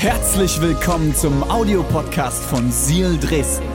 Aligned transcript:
Herzlich 0.00 0.60
willkommen 0.60 1.12
zum 1.12 1.42
Audiopodcast 1.50 2.44
von 2.44 2.70
Seal 2.70 3.18
Dresden. 3.18 3.66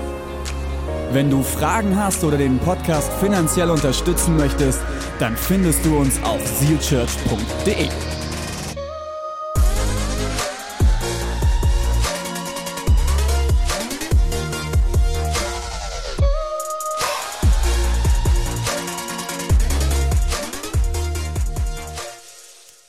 Wenn 1.11 1.29
du 1.29 1.43
Fragen 1.43 1.97
hast 1.97 2.23
oder 2.23 2.37
den 2.37 2.59
Podcast 2.59 3.11
finanziell 3.19 3.69
unterstützen 3.69 4.37
möchtest, 4.37 4.79
dann 5.19 5.35
findest 5.35 5.83
du 5.83 5.97
uns 5.97 6.23
auf 6.23 6.39
sealchurch.de. 6.47 7.89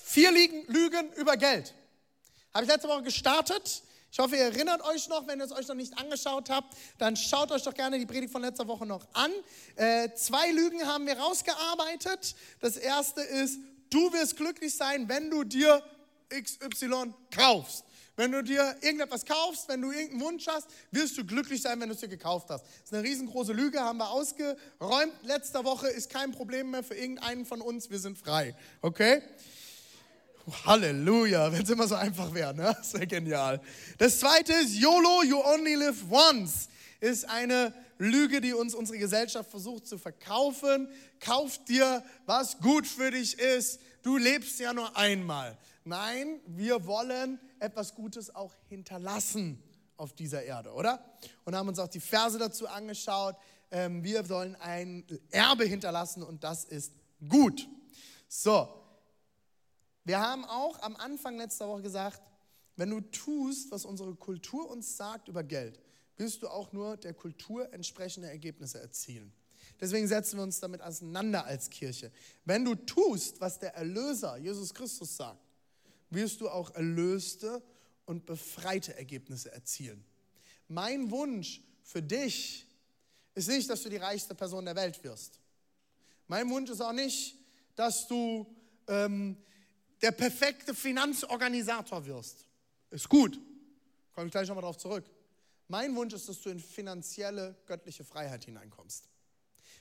Vier 0.04 0.30
Lügen, 0.30 0.62
Lügen 0.68 1.12
über 1.16 1.36
Geld. 1.36 1.74
Habe 2.54 2.66
ich 2.66 2.70
letzte 2.70 2.88
Woche 2.88 3.02
gestartet. 3.02 3.82
Ich 4.12 4.18
hoffe, 4.20 4.36
ihr 4.36 4.44
erinnert 4.44 4.80
euch 4.82 5.08
noch. 5.08 5.26
Wenn 5.26 5.40
ihr 5.40 5.44
es 5.44 5.50
euch 5.50 5.66
noch 5.66 5.74
nicht 5.74 5.98
angeschaut 5.98 6.50
habt, 6.50 6.76
dann 6.98 7.16
schaut 7.16 7.50
euch 7.50 7.64
doch 7.64 7.74
gerne 7.74 7.98
die 7.98 8.06
Predigt 8.06 8.30
von 8.30 8.42
letzter 8.42 8.68
Woche 8.68 8.86
noch 8.86 9.08
an. 9.12 9.32
Äh, 9.74 10.10
zwei 10.14 10.52
Lügen 10.52 10.86
haben 10.86 11.04
wir 11.04 11.18
rausgearbeitet. 11.18 12.36
Das 12.60 12.76
erste 12.76 13.22
ist, 13.22 13.58
du 13.90 14.12
wirst 14.12 14.36
glücklich 14.36 14.76
sein, 14.76 15.08
wenn 15.08 15.30
du 15.30 15.42
dir 15.42 15.82
XY 16.30 17.12
kaufst. 17.34 17.84
Wenn 18.14 18.30
du 18.30 18.44
dir 18.44 18.76
irgendetwas 18.82 19.24
kaufst, 19.24 19.68
wenn 19.68 19.82
du 19.82 19.90
irgendeinen 19.90 20.20
Wunsch 20.20 20.46
hast, 20.46 20.68
wirst 20.92 21.18
du 21.18 21.24
glücklich 21.24 21.60
sein, 21.60 21.80
wenn 21.80 21.88
du 21.88 21.96
es 21.96 22.00
dir 22.02 22.08
gekauft 22.08 22.50
hast. 22.50 22.62
Das 22.62 22.84
ist 22.84 22.94
eine 22.94 23.02
riesengroße 23.02 23.52
Lüge, 23.52 23.80
haben 23.80 23.98
wir 23.98 24.10
ausgeräumt. 24.10 25.12
Letzte 25.24 25.64
Woche 25.64 25.88
ist 25.88 26.08
kein 26.08 26.30
Problem 26.30 26.70
mehr 26.70 26.84
für 26.84 26.94
irgendeinen 26.94 27.46
von 27.46 27.60
uns. 27.60 27.90
Wir 27.90 27.98
sind 27.98 28.16
frei. 28.16 28.54
Okay? 28.80 29.22
Halleluja, 30.64 31.52
wenn 31.52 31.62
es 31.62 31.70
immer 31.70 31.88
so 31.88 31.94
einfach 31.94 32.32
wäre, 32.34 32.54
ne? 32.54 32.74
Das 32.78 32.94
wäre 32.94 33.06
genial. 33.06 33.60
Das 33.98 34.20
zweite 34.20 34.52
ist 34.52 34.74
YOLO, 34.74 35.22
you 35.22 35.40
only 35.40 35.74
live 35.74 36.04
once, 36.10 36.68
ist 37.00 37.28
eine 37.28 37.72
Lüge, 37.98 38.40
die 38.40 38.52
uns 38.52 38.74
unsere 38.74 38.98
Gesellschaft 38.98 39.50
versucht 39.50 39.86
zu 39.86 39.98
verkaufen. 39.98 40.88
Kauf 41.20 41.64
dir, 41.64 42.04
was 42.26 42.58
gut 42.58 42.86
für 42.86 43.10
dich 43.10 43.38
ist. 43.38 43.80
Du 44.02 44.16
lebst 44.16 44.58
ja 44.60 44.72
nur 44.74 44.96
einmal. 44.96 45.56
Nein, 45.84 46.40
wir 46.46 46.86
wollen 46.86 47.38
etwas 47.58 47.94
Gutes 47.94 48.34
auch 48.34 48.54
hinterlassen 48.68 49.62
auf 49.96 50.12
dieser 50.14 50.42
Erde, 50.42 50.72
oder? 50.72 51.04
Und 51.44 51.54
haben 51.54 51.68
uns 51.68 51.78
auch 51.78 51.88
die 51.88 52.00
Verse 52.00 52.38
dazu 52.38 52.66
angeschaut. 52.68 53.36
Ähm, 53.70 54.02
wir 54.02 54.24
sollen 54.24 54.56
ein 54.56 55.04
Erbe 55.30 55.64
hinterlassen 55.64 56.22
und 56.22 56.42
das 56.44 56.64
ist 56.64 56.92
gut. 57.28 57.68
So, 58.28 58.68
wir 60.04 60.20
haben 60.20 60.44
auch 60.44 60.80
am 60.82 60.96
Anfang 60.96 61.36
letzter 61.36 61.68
Woche 61.68 61.82
gesagt, 61.82 62.22
wenn 62.76 62.90
du 62.90 63.00
tust, 63.00 63.70
was 63.70 63.84
unsere 63.84 64.14
Kultur 64.14 64.70
uns 64.70 64.96
sagt 64.96 65.28
über 65.28 65.42
Geld, 65.42 65.80
wirst 66.16 66.42
du 66.42 66.48
auch 66.48 66.72
nur 66.72 66.96
der 66.96 67.14
Kultur 67.14 67.72
entsprechende 67.72 68.28
Ergebnisse 68.28 68.80
erzielen. 68.80 69.32
Deswegen 69.80 70.06
setzen 70.06 70.38
wir 70.38 70.42
uns 70.44 70.60
damit 70.60 70.82
auseinander 70.82 71.44
als 71.44 71.70
Kirche. 71.70 72.12
Wenn 72.44 72.64
du 72.64 72.74
tust, 72.74 73.40
was 73.40 73.58
der 73.58 73.74
Erlöser 73.74 74.36
Jesus 74.36 74.72
Christus 74.72 75.16
sagt, 75.16 75.40
wirst 76.10 76.40
du 76.40 76.48
auch 76.48 76.70
erlöste 76.74 77.62
und 78.06 78.26
befreite 78.26 78.96
Ergebnisse 78.96 79.50
erzielen. 79.52 80.04
Mein 80.68 81.10
Wunsch 81.10 81.62
für 81.82 82.02
dich 82.02 82.66
ist 83.34 83.48
nicht, 83.48 83.68
dass 83.68 83.82
du 83.82 83.88
die 83.88 83.96
reichste 83.96 84.34
Person 84.34 84.64
der 84.64 84.76
Welt 84.76 85.02
wirst. 85.02 85.40
Mein 86.28 86.48
Wunsch 86.50 86.70
ist 86.70 86.80
auch 86.80 86.92
nicht, 86.92 87.36
dass 87.74 88.06
du 88.06 88.46
ähm, 88.86 89.36
der 90.04 90.12
perfekte 90.12 90.74
Finanzorganisator 90.74 92.04
wirst. 92.04 92.44
Ist 92.90 93.08
gut. 93.08 93.40
Komme 94.12 94.26
ich 94.26 94.32
gleich 94.32 94.46
nochmal 94.46 94.60
darauf 94.60 94.76
zurück. 94.76 95.06
Mein 95.68 95.96
Wunsch 95.96 96.12
ist, 96.12 96.28
dass 96.28 96.42
du 96.42 96.50
in 96.50 96.60
finanzielle, 96.60 97.56
göttliche 97.64 98.04
Freiheit 98.04 98.44
hineinkommst. 98.44 99.08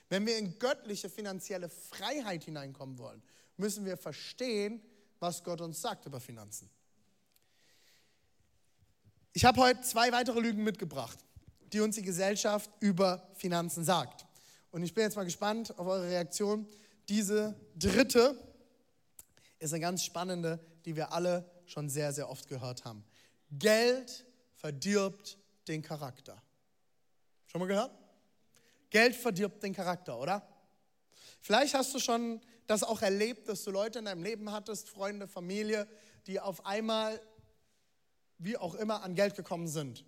Wenn 0.08 0.24
wir 0.24 0.38
in 0.38 0.58
göttliche, 0.58 1.10
finanzielle 1.10 1.68
Freiheit 1.68 2.44
hineinkommen 2.44 2.96
wollen, 2.96 3.22
müssen 3.58 3.84
wir 3.84 3.98
verstehen, 3.98 4.80
was 5.20 5.44
Gott 5.44 5.60
uns 5.60 5.82
sagt 5.82 6.06
über 6.06 6.20
Finanzen. 6.20 6.70
Ich 9.34 9.44
habe 9.44 9.60
heute 9.60 9.82
zwei 9.82 10.10
weitere 10.10 10.40
Lügen 10.40 10.64
mitgebracht, 10.64 11.18
die 11.70 11.80
uns 11.80 11.96
die 11.96 12.02
Gesellschaft 12.02 12.70
über 12.80 13.28
Finanzen 13.34 13.84
sagt. 13.84 14.24
Und 14.70 14.84
ich 14.84 14.94
bin 14.94 15.04
jetzt 15.04 15.16
mal 15.16 15.24
gespannt 15.24 15.78
auf 15.78 15.86
eure 15.86 16.08
Reaktion. 16.08 16.66
Diese 17.10 17.54
dritte 17.76 18.53
ist 19.64 19.72
eine 19.72 19.80
ganz 19.80 20.04
spannende, 20.04 20.60
die 20.84 20.94
wir 20.94 21.12
alle 21.12 21.50
schon 21.64 21.88
sehr, 21.88 22.12
sehr 22.12 22.28
oft 22.28 22.48
gehört 22.48 22.84
haben. 22.84 23.02
Geld 23.50 24.26
verdirbt 24.56 25.38
den 25.68 25.80
Charakter. 25.80 26.42
Schon 27.46 27.60
mal 27.60 27.66
gehört? 27.66 27.90
Geld 28.90 29.16
verdirbt 29.16 29.62
den 29.62 29.72
Charakter, 29.72 30.18
oder? 30.18 30.46
Vielleicht 31.40 31.72
hast 31.72 31.94
du 31.94 31.98
schon 31.98 32.42
das 32.66 32.82
auch 32.82 33.00
erlebt, 33.00 33.48
dass 33.48 33.64
du 33.64 33.70
Leute 33.70 34.00
in 34.00 34.04
deinem 34.04 34.22
Leben 34.22 34.52
hattest, 34.52 34.90
Freunde, 34.90 35.26
Familie, 35.26 35.88
die 36.26 36.40
auf 36.40 36.66
einmal, 36.66 37.18
wie 38.38 38.58
auch 38.58 38.74
immer, 38.74 39.02
an 39.02 39.14
Geld 39.14 39.34
gekommen 39.34 39.68
sind 39.68 40.04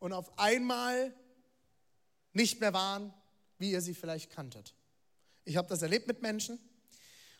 und 0.00 0.12
auf 0.12 0.38
einmal 0.38 1.14
nicht 2.34 2.60
mehr 2.60 2.74
waren, 2.74 3.14
wie 3.56 3.70
ihr 3.72 3.80
sie 3.80 3.94
vielleicht 3.94 4.30
kanntet. 4.30 4.74
Ich 5.44 5.56
habe 5.56 5.68
das 5.68 5.80
erlebt 5.80 6.06
mit 6.06 6.20
Menschen 6.20 6.58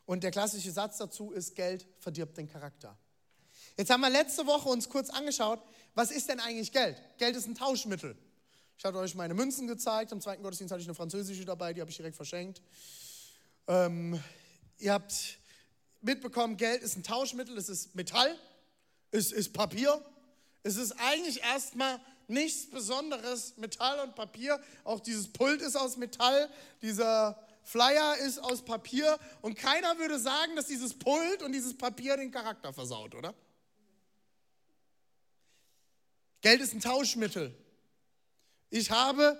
und 0.08 0.24
der 0.24 0.30
klassische 0.30 0.72
Satz 0.72 0.96
dazu 0.96 1.32
ist, 1.32 1.54
Geld 1.54 1.86
verdirbt 1.98 2.38
den 2.38 2.48
Charakter. 2.48 2.96
Jetzt 3.76 3.90
haben 3.90 4.00
wir 4.00 4.08
letzte 4.08 4.46
Woche 4.46 4.70
uns 4.70 4.88
kurz 4.88 5.10
angeschaut, 5.10 5.60
was 5.94 6.10
ist 6.10 6.30
denn 6.30 6.40
eigentlich 6.40 6.72
Geld? 6.72 6.98
Geld 7.18 7.36
ist 7.36 7.46
ein 7.46 7.54
Tauschmittel. 7.54 8.16
Ich 8.78 8.84
hatte 8.86 8.96
euch 8.96 9.14
meine 9.14 9.34
Münzen 9.34 9.66
gezeigt. 9.66 10.10
Im 10.12 10.22
zweiten 10.22 10.42
Gottesdienst 10.42 10.72
hatte 10.72 10.80
ich 10.80 10.88
eine 10.88 10.94
französische 10.94 11.44
dabei, 11.44 11.74
die 11.74 11.82
habe 11.82 11.90
ich 11.90 11.96
direkt 11.98 12.16
verschenkt. 12.16 12.62
Ähm, 13.66 14.18
ihr 14.78 14.94
habt 14.94 15.38
mitbekommen, 16.00 16.56
Geld 16.56 16.82
ist 16.82 16.96
ein 16.96 17.02
Tauschmittel, 17.02 17.58
es 17.58 17.68
ist 17.68 17.94
Metall, 17.94 18.34
es 19.10 19.30
ist 19.30 19.52
Papier. 19.52 20.02
Es 20.62 20.76
ist 20.76 20.92
eigentlich 20.92 21.42
erstmal 21.42 22.00
nichts 22.28 22.70
Besonderes, 22.70 23.58
Metall 23.58 24.00
und 24.00 24.14
Papier. 24.14 24.58
Auch 24.84 25.00
dieses 25.00 25.30
Pult 25.30 25.60
ist 25.60 25.76
aus 25.76 25.98
Metall, 25.98 26.48
dieser 26.80 27.46
Flyer 27.68 28.16
ist 28.16 28.38
aus 28.38 28.64
Papier 28.64 29.18
und 29.42 29.54
keiner 29.54 29.98
würde 29.98 30.18
sagen, 30.18 30.56
dass 30.56 30.68
dieses 30.68 30.98
Pult 30.98 31.42
und 31.42 31.52
dieses 31.52 31.76
Papier 31.76 32.16
den 32.16 32.30
Charakter 32.30 32.72
versaut, 32.72 33.14
oder? 33.14 33.34
Geld 36.40 36.62
ist 36.62 36.72
ein 36.72 36.80
Tauschmittel. 36.80 37.54
Ich 38.70 38.90
habe 38.90 39.38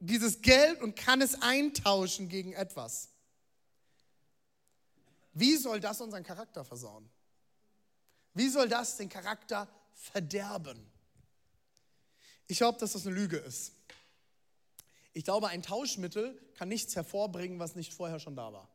dieses 0.00 0.42
Geld 0.42 0.82
und 0.82 0.96
kann 0.96 1.22
es 1.22 1.40
eintauschen 1.40 2.28
gegen 2.28 2.52
etwas. 2.52 3.08
Wie 5.32 5.56
soll 5.56 5.80
das 5.80 6.02
unseren 6.02 6.24
Charakter 6.24 6.66
versauen? 6.66 7.08
Wie 8.34 8.50
soll 8.50 8.68
das 8.68 8.98
den 8.98 9.08
Charakter 9.08 9.66
verderben? 9.94 10.92
Ich 12.48 12.58
glaube, 12.58 12.78
dass 12.78 12.92
das 12.92 13.06
eine 13.06 13.16
Lüge 13.16 13.38
ist. 13.38 13.72
Ich 15.14 15.24
glaube, 15.24 15.48
ein 15.48 15.62
Tauschmittel 15.62 16.40
kann 16.54 16.68
nichts 16.68 16.96
hervorbringen, 16.96 17.58
was 17.58 17.74
nicht 17.74 17.92
vorher 17.92 18.18
schon 18.18 18.36
da 18.36 18.52
war. 18.52 18.68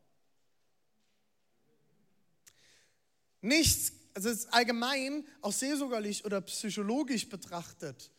Nichts, 3.40 3.92
also 4.14 4.30
es 4.30 4.40
ist 4.40 4.52
allgemein, 4.52 5.26
auch 5.40 5.52
seelsorgerlich 5.52 6.24
oder 6.24 6.40
psychologisch 6.40 7.28
betrachtet, 7.28 8.10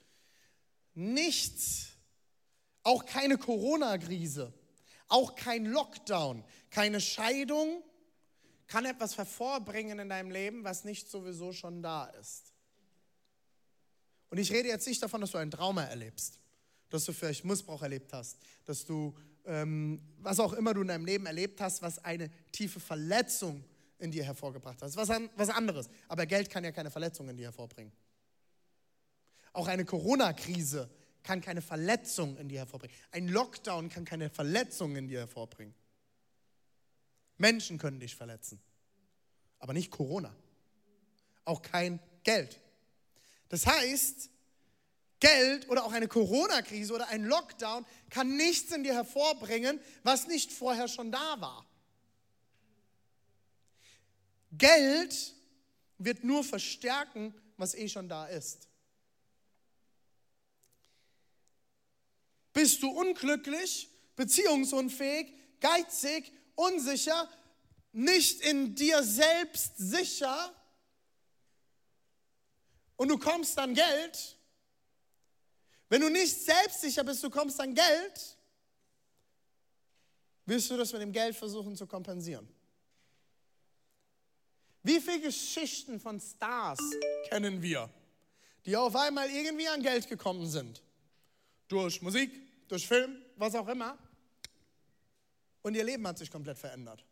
nichts, 0.94 1.90
auch 2.84 3.06
keine 3.06 3.38
Corona-Krise, 3.38 4.54
auch 5.08 5.36
kein 5.36 5.66
Lockdown, 5.66 6.44
keine 6.70 7.02
Scheidung 7.02 7.84
kann 8.68 8.86
etwas 8.86 9.18
hervorbringen 9.18 10.00
in 10.00 10.10
deinem 10.10 10.32
Leben, 10.32 10.64
was 10.64 10.84
nicht 10.84 11.10
sowieso 11.10 11.54
schon 11.54 11.82
da 11.82 12.06
ist. 12.06 12.54
Und 14.30 14.38
ich 14.38 14.52
rede 14.52 14.70
jetzt 14.70 14.88
nicht 14.88 15.02
davon, 15.02 15.22
dass 15.22 15.32
du 15.32 15.38
ein 15.38 15.52
Trauma 15.52 15.84
erlebst 15.84 16.40
dass 16.90 17.06
du 17.06 17.14
vielleicht 17.14 17.46
Missbrauch 17.46 17.82
erlebt 17.82 18.14
hast, 18.14 18.38
dass 18.66 18.86
du, 18.86 19.16
ähm, 19.46 20.02
was 20.20 20.40
auch 20.40 20.54
immer 20.54 20.74
du 20.74 20.82
in 20.82 20.88
deinem 20.88 21.06
Leben 21.06 21.26
erlebt 21.26 21.62
hast, 21.62 21.82
was 21.82 22.04
eine 22.04 22.30
tiefe 22.52 22.80
Verletzung 22.80 23.64
in 24.00 24.12
dir 24.12 24.24
hervorgebracht 24.24 24.82
hat. 24.82 24.96
Was, 24.96 25.10
was 25.36 25.50
anderes. 25.50 25.90
Aber 26.08 26.26
Geld 26.26 26.50
kann 26.50 26.64
ja 26.64 26.72
keine 26.72 26.90
Verletzung 26.90 27.30
in 27.30 27.38
dir 27.38 27.48
hervorbringen. 27.48 27.92
Auch 29.54 29.68
eine 29.68 29.86
Corona-Krise 29.86 30.90
kann 31.24 31.42
keine 31.42 31.62
Verletzung 31.62 32.38
in 32.38 32.50
dir 32.50 32.60
hervorbringen. 32.60 32.96
Ein 33.12 33.28
Lockdown 33.28 33.90
kann 33.90 34.06
keine 34.06 34.30
Verletzung 34.30 34.96
in 34.96 35.08
dir 35.08 35.20
hervorbringen. 35.20 35.76
Menschen 37.38 37.78
können 37.78 38.00
dich 38.00 38.16
verletzen, 38.16 38.60
aber 39.60 39.74
nicht 39.74 39.92
Corona. 39.92 40.36
Auch 41.46 41.62
kein 41.62 42.00
Geld. 42.24 42.60
Das 43.48 43.66
heißt, 43.66 44.30
Geld 45.20 45.70
oder 45.70 45.84
auch 45.84 45.92
eine 45.92 46.08
Corona-Krise 46.08 46.94
oder 46.94 47.08
ein 47.10 47.26
Lockdown 47.26 47.86
kann 48.10 48.38
nichts 48.38 48.72
in 48.72 48.84
dir 48.84 48.94
hervorbringen, 48.94 49.80
was 50.04 50.28
nicht 50.28 50.52
vorher 50.54 50.88
schon 50.88 51.12
da 51.12 51.42
war. 51.42 51.66
Geld 54.52 55.36
wird 55.98 56.24
nur 56.24 56.44
verstärken, 56.44 57.34
was 57.58 57.76
eh 57.76 57.90
schon 57.90 58.08
da 58.08 58.26
ist. 58.28 58.68
Bist 62.54 62.82
du 62.82 62.90
unglücklich, 62.90 63.90
beziehungsunfähig, 64.16 65.34
geizig, 65.60 66.32
unsicher, 66.56 67.30
nicht 67.92 68.42
in 68.42 68.76
dir 68.76 69.04
selbst 69.04 69.74
sicher 69.78 70.54
und 72.96 73.08
du 73.10 73.18
kommst 73.18 73.58
an 73.58 73.74
Geld, 73.74 74.38
wenn 75.90 76.02
du 76.02 76.10
nicht 76.10 76.36
selbstsicher 76.36 77.04
bist, 77.04 77.24
du 77.24 77.30
kommst 77.30 77.60
an 77.60 77.74
Geld, 77.74 78.38
wirst 80.46 80.70
du 80.70 80.78
das 80.78 80.94
mit 80.94 81.02
dem 81.02 81.12
Geld 81.12 81.36
versuchen 81.36 81.76
zu 81.76 81.88
kompensieren. 81.88 82.48
Wie 84.84 85.00
viele 85.02 85.22
Geschichten 85.22 86.00
von 86.00 86.20
Stars 86.20 86.80
kennen 87.28 87.62
wir, 87.62 87.90
die 88.66 88.78
auf 88.78 88.96
einmal 88.96 89.30
irgendwie 89.30 89.68
an 89.68 89.82
Geld 89.82 90.08
gekommen 90.08 90.48
sind? 90.48 90.82
Durch 91.68 92.02
Musik, 92.02 92.32
durch 92.68 92.88
Film, 92.88 93.22
was 93.36 93.56
auch 93.56 93.68
immer. 93.68 93.98
Und 95.62 95.76
ihr 95.76 95.84
Leben 95.84 96.08
hat 96.08 96.18
sich 96.18 96.32
komplett 96.32 96.58
verändert. 96.58 97.04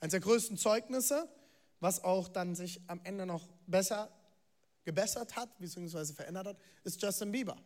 Eines 0.00 0.10
der 0.10 0.20
größten 0.20 0.58
Zeugnisse, 0.58 1.28
was 1.80 2.02
auch 2.02 2.28
dann 2.28 2.54
sich 2.54 2.80
am 2.88 3.00
Ende 3.04 3.26
noch 3.26 3.48
besser 3.66 4.10
gebessert 4.84 5.36
hat, 5.36 5.58
beziehungsweise 5.58 6.14
verändert 6.14 6.46
hat, 6.46 6.56
ist 6.84 7.00
Justin 7.00 7.32
Bieber. 7.32 7.56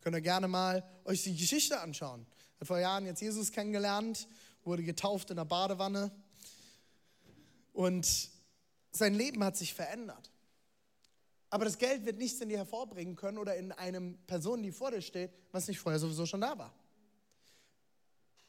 Könnt 0.00 0.16
ihr 0.16 0.20
gerne 0.20 0.48
mal 0.48 0.82
euch 1.04 1.22
die 1.22 1.36
Geschichte 1.36 1.80
anschauen. 1.80 2.26
Hat 2.60 2.66
vor 2.66 2.78
Jahren 2.78 3.06
jetzt 3.06 3.20
Jesus 3.20 3.52
kennengelernt, 3.52 4.26
wurde 4.64 4.82
getauft 4.82 5.30
in 5.30 5.36
der 5.36 5.44
Badewanne 5.44 6.10
und 7.72 8.30
sein 8.92 9.14
Leben 9.14 9.42
hat 9.44 9.56
sich 9.56 9.74
verändert. 9.74 10.30
Aber 11.50 11.64
das 11.64 11.78
Geld 11.78 12.06
wird 12.06 12.18
nichts 12.18 12.40
in 12.40 12.48
dir 12.48 12.58
hervorbringen 12.58 13.14
können 13.14 13.38
oder 13.38 13.56
in 13.56 13.72
einem 13.72 14.18
Person, 14.26 14.62
die 14.62 14.72
vor 14.72 14.90
dir 14.90 15.02
steht, 15.02 15.32
was 15.50 15.68
nicht 15.68 15.78
vorher 15.78 15.98
sowieso 15.98 16.24
schon 16.24 16.40
da 16.40 16.56
war. 16.56 16.74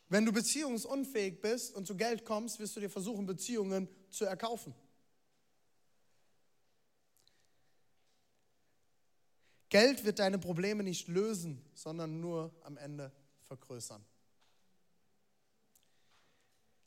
Wenn 0.09 0.25
du 0.25 0.31
beziehungsunfähig 0.31 1.42
bist 1.42 1.74
und 1.75 1.86
zu 1.86 1.95
Geld 1.95 2.24
kommst, 2.24 2.59
wirst 2.59 2.75
du 2.75 2.80
dir 2.80 2.89
versuchen, 2.89 3.25
Beziehungen 3.25 3.89
zu 4.09 4.25
erkaufen. 4.25 4.74
Geld 9.74 10.06
wird 10.06 10.20
deine 10.20 10.38
Probleme 10.38 10.84
nicht 10.84 11.08
lösen, 11.08 11.60
sondern 11.74 12.20
nur 12.20 12.54
am 12.62 12.78
Ende 12.78 13.12
vergrößern. 13.48 14.06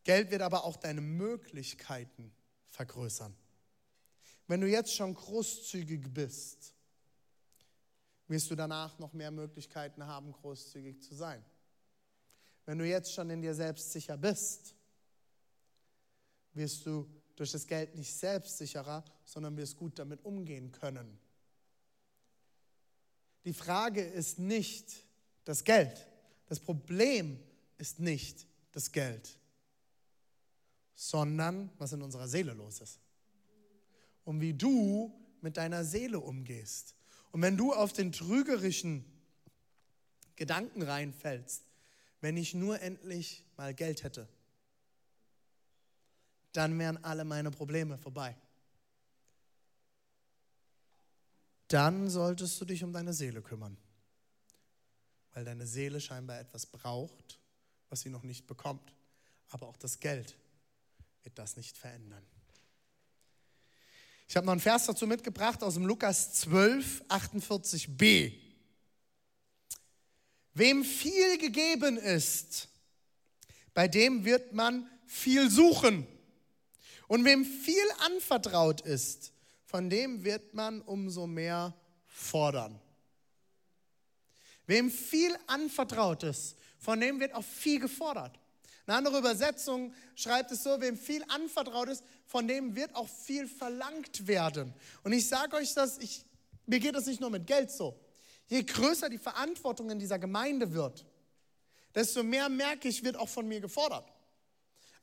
Geld 0.05 0.31
wird 0.31 0.41
aber 0.41 0.62
auch 0.62 0.77
deine 0.77 1.00
Möglichkeiten 1.00 2.33
vergrößern. 2.69 3.35
Wenn 4.47 4.61
du 4.61 4.69
jetzt 4.69 4.94
schon 4.94 5.15
großzügig 5.15 6.15
bist, 6.15 6.75
wirst 8.29 8.53
du 8.53 8.55
danach 8.55 9.00
noch 9.00 9.12
mehr 9.12 9.32
Möglichkeiten 9.32 10.06
haben, 10.06 10.31
großzügig 10.31 11.03
zu 11.03 11.17
sein. 11.17 11.44
Wenn 12.67 12.79
du 12.79 12.87
jetzt 12.87 13.12
schon 13.12 13.29
in 13.31 13.43
dir 13.43 13.56
selbst 13.56 13.91
sicher 13.91 14.17
bist, 14.17 14.77
wirst 16.53 16.87
du 16.87 17.11
durch 17.35 17.50
das 17.50 17.67
Geld 17.67 17.97
nicht 17.97 18.15
selbstsicherer, 18.15 19.05
sondern 19.25 19.56
wirst 19.56 19.77
gut 19.77 19.99
damit 19.99 20.25
umgehen 20.25 20.71
können. 20.71 21.19
Die 23.46 23.52
Frage 23.52 24.02
ist 24.02 24.40
nicht 24.40 25.04
das 25.44 25.62
Geld. 25.62 26.06
Das 26.46 26.58
Problem 26.58 27.38
ist 27.78 28.00
nicht 28.00 28.44
das 28.72 28.90
Geld, 28.90 29.38
sondern 30.96 31.70
was 31.78 31.93
in 31.93 32.02
unserer 32.02 32.26
Seele 32.26 32.54
los 32.54 32.81
ist. 32.81 32.98
Und 34.25 34.40
wie 34.40 34.52
du 34.52 35.14
mit 35.40 35.56
deiner 35.56 35.84
Seele 35.84 36.19
umgehst. 36.19 36.96
Und 37.31 37.40
wenn 37.40 37.56
du 37.56 37.72
auf 37.72 37.93
den 37.93 38.10
trügerischen 38.10 39.04
Gedanken 40.34 40.82
reinfällst, 40.82 41.62
wenn 42.20 42.37
ich 42.37 42.52
nur 42.52 42.81
endlich 42.81 43.44
mal 43.56 43.72
Geld 43.75 44.02
hätte, 44.02 44.28
dann 46.52 46.76
wären 46.81 46.96
alle 47.04 47.25
meine 47.25 47.52
Probleme 47.52 47.96
vorbei. 47.96 48.34
Dann 51.69 52.09
solltest 52.09 52.61
du 52.61 52.65
dich 52.65 52.85
um 52.85 52.93
deine 52.93 53.13
Seele 53.13 53.43
kümmern. 53.43 53.77
Weil 55.33 55.45
deine 55.45 55.67
Seele 55.67 56.01
scheinbar 56.01 56.41
etwas 56.41 56.67
braucht, 56.67 57.39
was 57.89 58.01
sie 58.01 58.11
noch 58.11 58.23
nicht 58.23 58.47
bekommt. 58.47 58.93
Aber 59.49 59.67
auch 59.67 59.77
das 59.77 60.01
Geld 60.01 60.37
wird 61.23 61.39
das 61.39 61.57
nicht 61.57 61.77
verändern. 61.77 62.25
Ich 64.29 64.37
habe 64.37 64.47
noch 64.47 64.53
einen 64.53 64.61
Vers 64.61 64.87
dazu 64.87 65.07
mitgebracht 65.07 65.63
aus 65.63 65.75
dem 65.75 65.87
Lukas 65.87 66.33
12, 66.35 67.05
48b. 67.09 68.33
Wem 70.55 70.85
viel 70.85 71.39
gegeben 71.39 71.97
ist, 71.97 72.69
bei 73.75 73.87
dem 73.89 74.25
wird 74.25 74.53
man 74.53 74.89
viel 75.07 75.51
suchen. 75.51 76.07
Und 77.09 77.25
wem 77.25 77.45
viel 77.45 77.85
anvertraut 78.07 78.81
ist, 78.81 79.33
von 79.76 79.90
dem 79.90 80.25
wird 80.25 80.55
man 80.55 80.81
umso 80.81 81.26
mehr 81.26 81.75
fordern. 82.06 82.81
Wem 84.67 84.90
viel 84.90 85.37
anvertraut 85.49 86.23
ist, 86.23 86.56
von 86.78 86.99
dem 86.99 87.20
wird 87.20 87.34
auch 87.34 87.44
viel 87.44 87.78
gefordert. 87.78 88.40
Eine 88.87 88.96
andere 88.96 89.19
Übersetzung 89.19 89.93
schreibt 90.14 90.50
es 90.50 90.62
so, 90.62 90.81
wem 90.81 90.96
viel 90.96 91.23
anvertraut 91.28 91.90
ist, 91.90 92.02
von 92.25 92.49
dem 92.49 92.75
wird 92.75 92.94
auch 92.94 93.06
viel 93.06 93.46
verlangt 93.46 94.26
werden. 94.26 94.73
Und 95.05 95.12
ich 95.12 95.28
sage 95.28 95.56
euch 95.56 95.75
das, 95.75 95.99
ich, 95.99 96.25
mir 96.64 96.81
geht 96.81 96.94
das 96.94 97.05
nicht 97.05 97.20
nur 97.20 97.29
mit 97.29 97.46
Geld 97.46 97.70
so. 97.70 98.00
Je 98.46 98.62
größer 98.62 99.11
die 99.11 99.19
Verantwortung 99.19 99.90
in 99.90 99.99
dieser 99.99 100.19
Gemeinde 100.19 100.72
wird, 100.72 101.05
desto 101.94 102.22
mehr 102.22 102.49
merke 102.49 102.88
ich, 102.88 103.05
wird 103.05 103.19
auch 103.19 103.29
von 103.29 103.46
mir 103.46 103.61
gefordert 103.61 104.11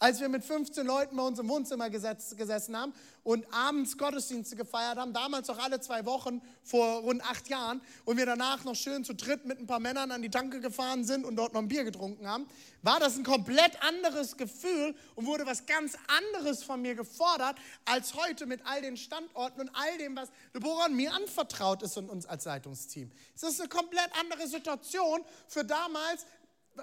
als 0.04 0.20
wir 0.20 0.28
mit 0.28 0.44
15 0.44 0.86
Leuten 0.86 1.16
bei 1.16 1.24
uns 1.24 1.40
im 1.40 1.48
Wohnzimmer 1.48 1.90
gesessen 1.90 2.76
haben 2.76 2.94
und 3.24 3.46
abends 3.54 3.98
Gottesdienste 3.98 4.58
gefeiert 4.58 4.98
haben, 4.98 5.14
damals 5.14 5.50
auch 5.50 5.60
alle 5.60 5.80
zwei 5.80 6.06
Wochen 6.06 6.42
vor 6.62 7.00
rund 7.04 7.24
acht 7.24 7.48
Jahren, 7.48 7.80
und 8.04 8.18
wir 8.18 8.26
danach 8.26 8.66
noch 8.66 8.76
schön 8.76 9.06
zu 9.06 9.16
dritt 9.16 9.46
mit 9.46 9.60
ein 9.60 9.66
paar 9.66 9.80
Männern 9.80 10.12
an 10.12 10.22
die 10.22 10.30
Tanke 10.30 10.60
gefahren 10.60 11.06
sind 11.06 11.24
und 11.24 11.38
dort 11.38 11.54
noch 11.54 11.62
ein 11.62 11.70
Bier 11.70 11.86
getrunken 11.86 12.28
haben, 12.28 12.48
war 12.82 13.00
das 13.00 13.16
ein 13.16 13.24
komplett 13.24 13.82
anderes 13.82 14.36
Gefühl 14.36 14.94
und 15.16 15.26
wurde 15.26 15.46
was 15.46 15.66
ganz 15.68 15.98
anderes 16.34 16.64
von 16.64 16.82
mir 16.82 16.96
gefordert, 16.96 17.56
als 17.86 18.14
heute 18.14 18.46
mit 18.46 18.60
all 18.66 18.82
den 18.82 18.98
Standorten 18.98 19.62
und 19.62 19.70
all 19.74 19.98
dem, 20.00 20.18
was 20.18 20.28
Deborah 20.54 20.88
und 20.88 20.98
mir 20.98 21.14
anvertraut 21.14 21.82
ist 21.82 21.96
und 21.96 22.10
uns 22.10 22.26
als 22.26 22.44
Leitungsteam. 22.44 23.10
Es 23.38 23.44
ist 23.44 23.62
eine 23.62 23.70
komplett 23.70 24.10
andere 24.20 24.50
Situation 24.50 25.24
für 25.48 25.64
damals, 25.64 26.26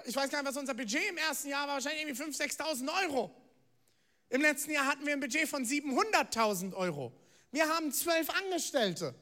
ich 0.05 0.15
weiß 0.15 0.29
gar 0.29 0.41
nicht, 0.41 0.49
was 0.49 0.57
unser 0.57 0.73
Budget 0.73 1.09
im 1.09 1.17
ersten 1.17 1.49
Jahr 1.49 1.67
war, 1.67 1.75
wahrscheinlich 1.75 2.03
irgendwie 2.03 2.23
5.000, 2.23 2.57
6.000 2.57 3.03
Euro. 3.03 3.31
Im 4.29 4.41
letzten 4.41 4.71
Jahr 4.71 4.85
hatten 4.85 5.05
wir 5.05 5.13
ein 5.13 5.19
Budget 5.19 5.47
von 5.47 5.65
700.000 5.65 6.73
Euro. 6.73 7.11
Wir 7.51 7.67
haben 7.67 7.91
zwölf 7.91 8.29
Angestellte. 8.29 9.13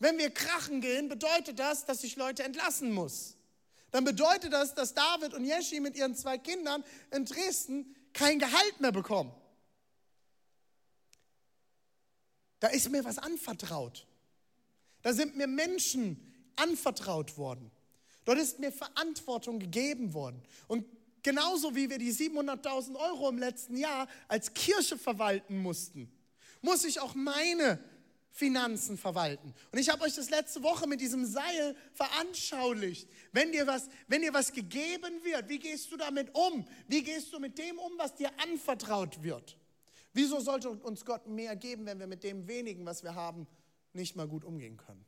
Wenn 0.00 0.18
wir 0.18 0.30
krachen 0.30 0.80
gehen, 0.80 1.08
bedeutet 1.08 1.60
das, 1.60 1.84
dass 1.84 2.02
ich 2.02 2.16
Leute 2.16 2.42
entlassen 2.42 2.92
muss. 2.92 3.36
Dann 3.92 4.04
bedeutet 4.04 4.52
das, 4.52 4.74
dass 4.74 4.94
David 4.94 5.34
und 5.34 5.44
Jeschi 5.44 5.78
mit 5.78 5.96
ihren 5.96 6.16
zwei 6.16 6.38
Kindern 6.38 6.82
in 7.12 7.24
Dresden 7.24 7.94
kein 8.12 8.38
Gehalt 8.40 8.80
mehr 8.80 8.90
bekommen. 8.90 9.32
Da 12.58 12.68
ist 12.68 12.90
mir 12.90 13.04
was 13.04 13.18
anvertraut. 13.18 14.06
Da 15.02 15.12
sind 15.12 15.36
mir 15.36 15.46
Menschen 15.46 16.52
anvertraut 16.56 17.36
worden. 17.36 17.70
Dort 18.24 18.38
ist 18.38 18.58
mir 18.58 18.72
Verantwortung 18.72 19.58
gegeben 19.58 20.14
worden. 20.14 20.42
Und 20.68 20.84
genauso 21.22 21.74
wie 21.74 21.90
wir 21.90 21.98
die 21.98 22.12
700.000 22.12 22.96
Euro 22.96 23.28
im 23.28 23.38
letzten 23.38 23.76
Jahr 23.76 24.08
als 24.28 24.54
Kirche 24.54 24.96
verwalten 24.96 25.58
mussten, 25.58 26.10
muss 26.60 26.84
ich 26.84 27.00
auch 27.00 27.14
meine 27.14 27.82
Finanzen 28.30 28.96
verwalten. 28.96 29.52
Und 29.72 29.78
ich 29.78 29.90
habe 29.90 30.02
euch 30.04 30.14
das 30.14 30.30
letzte 30.30 30.62
Woche 30.62 30.86
mit 30.86 31.00
diesem 31.00 31.26
Seil 31.26 31.76
veranschaulicht. 31.92 33.08
Wenn 33.30 33.52
dir, 33.52 33.66
was, 33.66 33.88
wenn 34.08 34.22
dir 34.22 34.32
was 34.32 34.52
gegeben 34.52 35.22
wird, 35.22 35.48
wie 35.48 35.58
gehst 35.58 35.92
du 35.92 35.96
damit 35.96 36.34
um? 36.34 36.64
Wie 36.88 37.02
gehst 37.02 37.32
du 37.32 37.38
mit 37.38 37.58
dem 37.58 37.78
um, 37.78 37.92
was 37.98 38.14
dir 38.14 38.30
anvertraut 38.40 39.22
wird? 39.22 39.58
Wieso 40.14 40.40
sollte 40.40 40.70
uns 40.70 41.04
Gott 41.04 41.26
mehr 41.26 41.56
geben, 41.56 41.84
wenn 41.86 41.98
wir 41.98 42.06
mit 42.06 42.24
dem 42.24 42.48
wenigen, 42.48 42.86
was 42.86 43.02
wir 43.02 43.14
haben, 43.14 43.46
nicht 43.92 44.16
mal 44.16 44.28
gut 44.28 44.44
umgehen 44.44 44.78
können? 44.78 45.04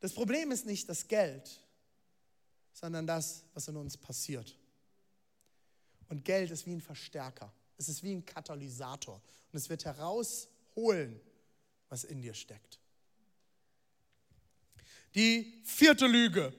Das 0.00 0.12
Problem 0.12 0.50
ist 0.50 0.66
nicht 0.66 0.88
das 0.88 1.08
Geld, 1.08 1.60
sondern 2.72 3.06
das, 3.06 3.44
was 3.54 3.68
in 3.68 3.76
uns 3.76 3.96
passiert. 3.96 4.56
Und 6.08 6.24
Geld 6.24 6.50
ist 6.50 6.66
wie 6.66 6.72
ein 6.72 6.80
Verstärker. 6.80 7.52
Es 7.76 7.88
ist 7.88 8.02
wie 8.02 8.12
ein 8.12 8.24
Katalysator. 8.24 9.20
Und 9.52 9.58
es 9.58 9.68
wird 9.68 9.84
herausholen, 9.84 11.20
was 11.88 12.04
in 12.04 12.20
dir 12.20 12.34
steckt. 12.34 12.78
Die 15.14 15.60
vierte 15.64 16.06
Lüge. 16.06 16.52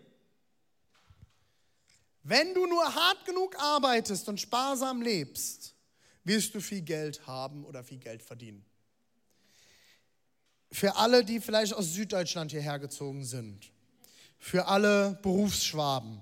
Wenn 2.24 2.54
du 2.54 2.66
nur 2.66 2.84
hart 2.94 3.26
genug 3.26 3.58
arbeitest 3.58 4.28
und 4.28 4.40
sparsam 4.40 5.02
lebst, 5.02 5.74
wirst 6.24 6.54
du 6.54 6.62
viel 6.62 6.82
Geld 6.82 7.26
haben 7.26 7.66
oder 7.66 7.84
viel 7.84 7.98
Geld 7.98 8.22
verdienen. 8.22 8.66
Für 10.72 10.96
alle, 10.96 11.26
die 11.26 11.40
vielleicht 11.40 11.74
aus 11.74 11.94
Süddeutschland 11.94 12.52
hierher 12.52 12.80
gezogen 12.80 13.26
sind, 13.26 13.72
für 14.38 14.68
alle 14.68 15.20
Berufsschwaben, 15.22 16.22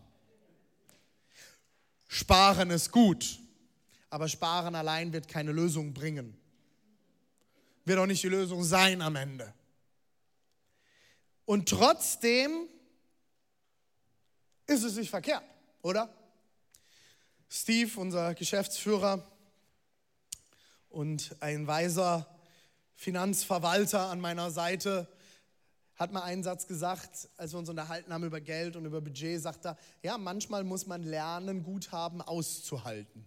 Sparen 2.07 2.69
ist 2.71 2.91
gut, 2.91 3.39
aber 4.09 4.29
Sparen 4.29 4.75
allein 4.75 5.11
wird 5.11 5.27
keine 5.27 5.51
Lösung 5.51 5.93
bringen. 5.93 6.37
Wird 7.83 7.99
auch 7.99 8.05
nicht 8.05 8.23
die 8.23 8.29
Lösung 8.29 8.63
sein 8.63 9.01
am 9.01 9.15
Ende. 9.15 9.53
Und 11.45 11.69
trotzdem 11.69 12.67
ist 14.65 14.83
es 14.83 14.95
nicht 14.95 15.09
verkehrt, 15.09 15.43
oder? 15.81 16.09
Steve, 17.49 17.99
unser 17.99 18.33
Geschäftsführer 18.33 19.25
und 20.89 21.35
ein 21.39 21.67
weiser 21.67 22.27
Finanzverwalter 22.97 24.09
an 24.09 24.19
meiner 24.19 24.49
Seite, 24.51 25.07
hat 25.95 26.11
mal 26.11 26.23
einen 26.23 26.43
Satz 26.43 26.67
gesagt, 26.67 27.29
als 27.37 27.53
wir 27.53 27.59
uns 27.59 27.69
unterhalten 27.69 28.11
haben 28.11 28.23
über 28.23 28.41
Geld 28.41 28.75
und 28.75 28.85
über 28.85 29.01
Budget, 29.01 29.41
sagt 29.41 29.65
er, 29.65 29.77
ja, 30.03 30.17
manchmal 30.17 30.63
muss 30.63 30.85
man 30.87 31.03
lernen, 31.03 31.63
Guthaben 31.63 32.21
auszuhalten. 32.21 33.25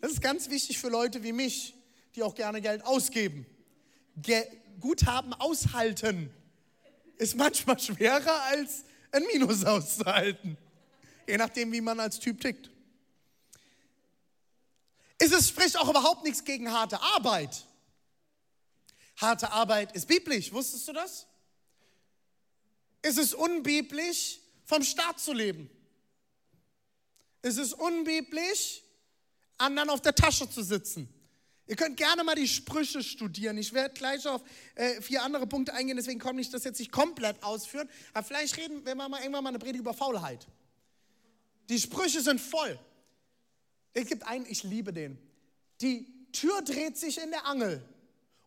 Das 0.00 0.12
ist 0.12 0.20
ganz 0.20 0.50
wichtig 0.50 0.78
für 0.78 0.88
Leute 0.88 1.22
wie 1.22 1.32
mich, 1.32 1.74
die 2.14 2.22
auch 2.22 2.34
gerne 2.34 2.60
Geld 2.60 2.84
ausgeben. 2.84 3.44
Ge 4.16 4.44
Guthaben 4.80 5.32
aushalten 5.32 6.30
ist 7.16 7.36
manchmal 7.36 7.78
schwerer 7.78 8.42
als 8.50 8.84
ein 9.12 9.22
Minus 9.32 9.64
auszuhalten. 9.64 10.56
Je 11.26 11.36
nachdem, 11.36 11.72
wie 11.72 11.80
man 11.80 12.00
als 12.00 12.18
Typ 12.18 12.40
tickt. 12.40 12.70
Es 15.18 15.48
spricht 15.48 15.78
auch 15.78 15.88
überhaupt 15.88 16.24
nichts 16.24 16.44
gegen 16.44 16.70
harte 16.70 17.00
Arbeit. 17.00 17.64
Harte 19.16 19.50
Arbeit 19.52 19.94
ist 19.94 20.06
biblisch, 20.06 20.52
wusstest 20.52 20.88
du 20.88 20.92
das? 20.92 21.26
Es 23.02 23.16
ist 23.16 23.34
unbiblisch, 23.34 24.40
vom 24.64 24.82
Staat 24.82 25.20
zu 25.20 25.32
leben. 25.32 25.70
Es 27.42 27.58
ist 27.58 27.74
unbiblisch, 27.74 28.82
anderen 29.58 29.90
auf 29.90 30.00
der 30.00 30.14
Tasche 30.14 30.48
zu 30.48 30.62
sitzen. 30.62 31.08
Ihr 31.66 31.76
könnt 31.76 31.96
gerne 31.96 32.24
mal 32.24 32.34
die 32.34 32.48
Sprüche 32.48 33.02
studieren. 33.02 33.56
Ich 33.56 33.72
werde 33.72 33.94
gleich 33.94 34.26
auf 34.26 34.42
äh, 34.74 35.00
vier 35.00 35.22
andere 35.22 35.46
Punkte 35.46 35.72
eingehen, 35.72 35.96
deswegen 35.96 36.18
komme 36.18 36.40
ich 36.40 36.50
das 36.50 36.64
jetzt 36.64 36.78
nicht 36.78 36.92
komplett 36.92 37.42
ausführen. 37.42 37.88
Aber 38.12 38.26
vielleicht 38.26 38.56
reden 38.56 38.84
wir 38.84 38.94
mal 38.94 39.20
irgendwann 39.20 39.44
mal 39.44 39.50
eine 39.50 39.58
Predigt 39.58 39.80
über 39.80 39.94
Faulheit. 39.94 40.46
Die 41.68 41.78
Sprüche 41.78 42.20
sind 42.20 42.40
voll. 42.40 42.78
Es 43.94 44.06
gibt 44.06 44.26
einen, 44.26 44.44
ich 44.46 44.62
liebe 44.62 44.92
den. 44.92 45.18
Die 45.80 46.06
Tür 46.32 46.62
dreht 46.62 46.98
sich 46.98 47.18
in 47.18 47.30
der 47.30 47.46
Angel 47.46 47.82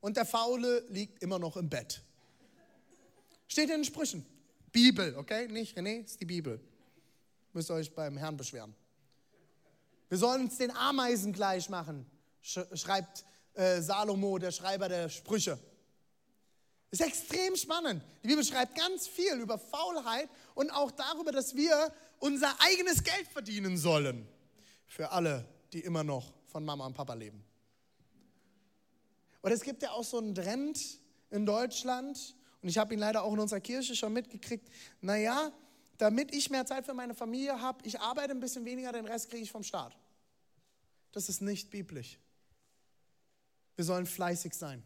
und 0.08 0.16
der 0.16 0.26
Faule 0.26 0.86
liegt 0.88 1.22
immer 1.22 1.38
noch 1.38 1.58
im 1.58 1.68
Bett. 1.70 2.02
Steht 3.46 3.66
in 3.66 3.82
den 3.82 3.84
Sprüchen. 3.84 4.26
Bibel, 4.72 5.14
okay? 5.18 5.50
Nicht 5.50 5.78
René, 5.78 6.06
ist 6.06 6.22
die 6.22 6.26
Bibel. 6.26 6.62
Müsst 7.52 7.70
ihr 7.70 7.74
euch 7.74 7.94
beim 7.94 8.16
Herrn 8.16 8.38
beschweren. 8.38 8.74
Wir 10.08 10.18
sollen 10.18 10.44
uns 10.44 10.58
den 10.58 10.72
Ameisen 10.72 11.34
gleich 11.34 11.68
machen, 11.68 12.10
schreibt 12.42 13.26
äh, 13.54 13.82
Salomo, 13.82 14.38
der 14.38 14.52
Schreiber 14.52 14.88
der 14.88 15.10
Sprüche. 15.10 15.60
Ist 16.90 17.02
extrem 17.02 17.58
spannend. 17.58 18.02
Die 18.24 18.30
Bibel 18.30 18.46
schreibt 18.46 18.78
ganz 18.78 19.10
viel 19.10 19.34
über 19.34 19.60
Faulheit 19.60 20.30
und 20.56 20.72
auch 20.72 20.92
darüber, 20.92 21.34
dass 21.34 21.54
wir 21.54 21.92
unser 22.20 22.56
eigenes 22.62 23.04
Geld 23.04 23.28
verdienen 23.28 23.78
sollen. 23.78 24.26
Für 24.86 25.12
alle, 25.12 25.46
die 25.74 25.82
immer 25.82 26.06
noch 26.06 26.32
von 26.46 26.64
Mama 26.64 26.86
und 26.86 26.94
Papa 26.94 27.14
leben. 27.14 27.44
Und 29.48 29.54
es 29.54 29.62
gibt 29.62 29.82
ja 29.82 29.92
auch 29.92 30.04
so 30.04 30.18
einen 30.18 30.36
Trend 30.36 31.00
in 31.30 31.46
Deutschland, 31.46 32.36
und 32.62 32.68
ich 32.68 32.78
habe 32.78 32.94
ihn 32.94 33.00
leider 33.00 33.24
auch 33.24 33.32
in 33.32 33.40
unserer 33.40 33.62
Kirche 33.62 33.96
schon 33.96 34.12
mitgekriegt, 34.12 34.70
naja, 35.00 35.54
damit 35.98 36.36
ich 36.36 36.50
mehr 36.50 36.66
Zeit 36.66 36.86
für 36.86 36.94
meine 36.94 37.16
Familie 37.16 37.62
habe, 37.62 37.80
ich 37.88 37.98
arbeite 37.98 38.32
ein 38.32 38.42
bisschen 38.42 38.66
weniger, 38.66 38.92
den 38.92 39.06
Rest 39.06 39.30
kriege 39.30 39.44
ich 39.44 39.50
vom 39.50 39.64
Staat. 39.64 39.98
Das 41.14 41.30
ist 41.30 41.40
nicht 41.40 41.70
biblisch. 41.70 42.20
Wir 43.78 43.86
sollen 43.86 44.06
fleißig 44.06 44.54
sein 44.54 44.84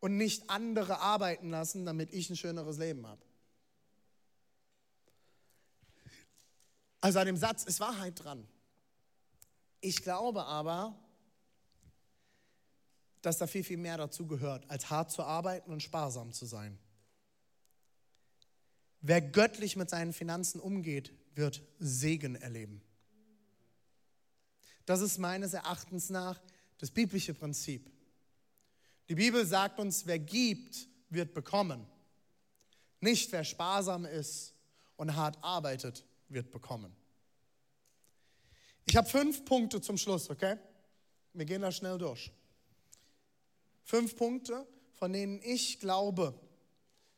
und 0.00 0.16
nicht 0.16 0.50
andere 0.50 0.98
arbeiten 0.98 1.50
lassen, 1.50 1.86
damit 1.86 2.12
ich 2.12 2.28
ein 2.28 2.36
schöneres 2.36 2.78
Leben 2.78 3.06
habe. 3.06 3.22
Also 7.00 7.20
an 7.20 7.26
dem 7.26 7.36
Satz 7.36 7.62
ist 7.62 7.78
Wahrheit 7.78 8.14
dran. 8.24 8.48
Ich 9.80 10.02
glaube 10.02 10.44
aber, 10.44 10.98
dass 13.24 13.38
da 13.38 13.46
viel, 13.46 13.64
viel 13.64 13.78
mehr 13.78 13.96
dazu 13.96 14.26
gehört, 14.26 14.68
als 14.68 14.90
hart 14.90 15.10
zu 15.10 15.22
arbeiten 15.22 15.72
und 15.72 15.82
sparsam 15.82 16.32
zu 16.32 16.44
sein. 16.44 16.78
Wer 19.00 19.22
göttlich 19.22 19.76
mit 19.76 19.88
seinen 19.88 20.12
Finanzen 20.12 20.60
umgeht, 20.60 21.10
wird 21.34 21.62
Segen 21.78 22.36
erleben. 22.36 22.82
Das 24.84 25.00
ist 25.00 25.16
meines 25.16 25.54
Erachtens 25.54 26.10
nach 26.10 26.38
das 26.76 26.90
biblische 26.90 27.32
Prinzip. 27.32 27.90
Die 29.08 29.14
Bibel 29.14 29.46
sagt 29.46 29.78
uns, 29.78 30.06
wer 30.06 30.18
gibt, 30.18 30.86
wird 31.08 31.32
bekommen. 31.32 31.86
Nicht 33.00 33.32
wer 33.32 33.44
sparsam 33.44 34.04
ist 34.04 34.52
und 34.96 35.16
hart 35.16 35.42
arbeitet, 35.42 36.04
wird 36.28 36.50
bekommen. 36.50 36.94
Ich 38.84 38.96
habe 38.96 39.08
fünf 39.08 39.46
Punkte 39.46 39.80
zum 39.80 39.96
Schluss, 39.96 40.28
okay? 40.28 40.58
Wir 41.32 41.46
gehen 41.46 41.62
da 41.62 41.72
schnell 41.72 41.96
durch. 41.96 42.30
Fünf 43.84 44.16
Punkte, 44.16 44.66
von 44.94 45.12
denen 45.12 45.40
ich 45.42 45.78
glaube, 45.78 46.34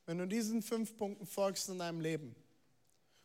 wenn 0.05 0.19
du 0.19 0.27
diesen 0.27 0.63
fünf 0.63 0.97
Punkten 0.97 1.27
folgst 1.27 1.69
in 1.69 1.79
deinem 1.79 2.01
Leben, 2.01 2.35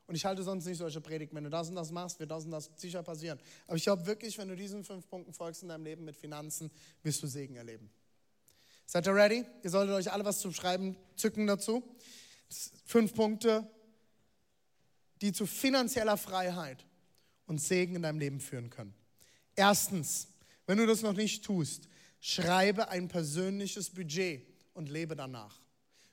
und 0.08 0.16
ich 0.16 0.26
halte 0.26 0.44
sonst 0.44 0.66
nicht 0.66 0.78
solche 0.78 1.00
Predigten, 1.00 1.38
wenn 1.38 1.46
du 1.46 1.50
das 1.50 1.70
und 1.70 1.76
das 1.76 1.90
machst, 1.90 2.20
wird 2.20 2.32
das 2.32 2.44
und 2.44 2.52
das 2.52 2.70
sicher 2.76 3.02
passieren. 3.02 3.40
Aber 3.66 3.78
ich 3.78 3.84
glaube 3.84 4.06
wirklich, 4.06 4.38
wenn 4.38 4.50
du 4.50 4.58
diesen 4.58 4.84
fünf 4.84 5.08
Punkten 5.08 5.34
folgst 5.34 5.64
in 5.64 5.70
deinem 5.70 5.86
Leben 5.86 6.04
mit 6.04 6.18
Finanzen, 6.18 6.70
wirst 7.02 7.24
du 7.24 7.28
Segen 7.28 7.56
erleben. 7.56 7.90
Seid 8.86 9.08
ihr 9.08 9.16
ready? 9.16 9.46
Ihr 9.64 9.70
solltet 9.70 9.96
euch 9.96 10.12
alle 10.12 10.26
was 10.26 10.40
zum 10.40 10.52
Schreiben 10.52 10.98
zücken 11.16 11.48
dazu. 11.48 11.82
Fünf 12.84 13.14
Punkte, 13.14 13.66
die 15.22 15.32
zu 15.32 15.46
finanzieller 15.46 16.18
Freiheit 16.18 16.86
und 17.46 17.62
Segen 17.62 17.96
in 17.96 18.02
deinem 18.02 18.20
Leben 18.20 18.42
führen 18.42 18.70
können. 18.70 18.94
Erstens, 19.56 20.28
wenn 20.66 20.78
du 20.78 20.86
das 20.86 21.04
noch 21.04 21.14
nicht 21.14 21.46
tust, 21.46 21.88
Schreibe 22.22 22.90
ein 22.90 23.08
persönliches 23.08 23.90
Budget 23.90 24.46
und 24.76 24.90
lebe 24.90 25.16
danach. 25.16 25.56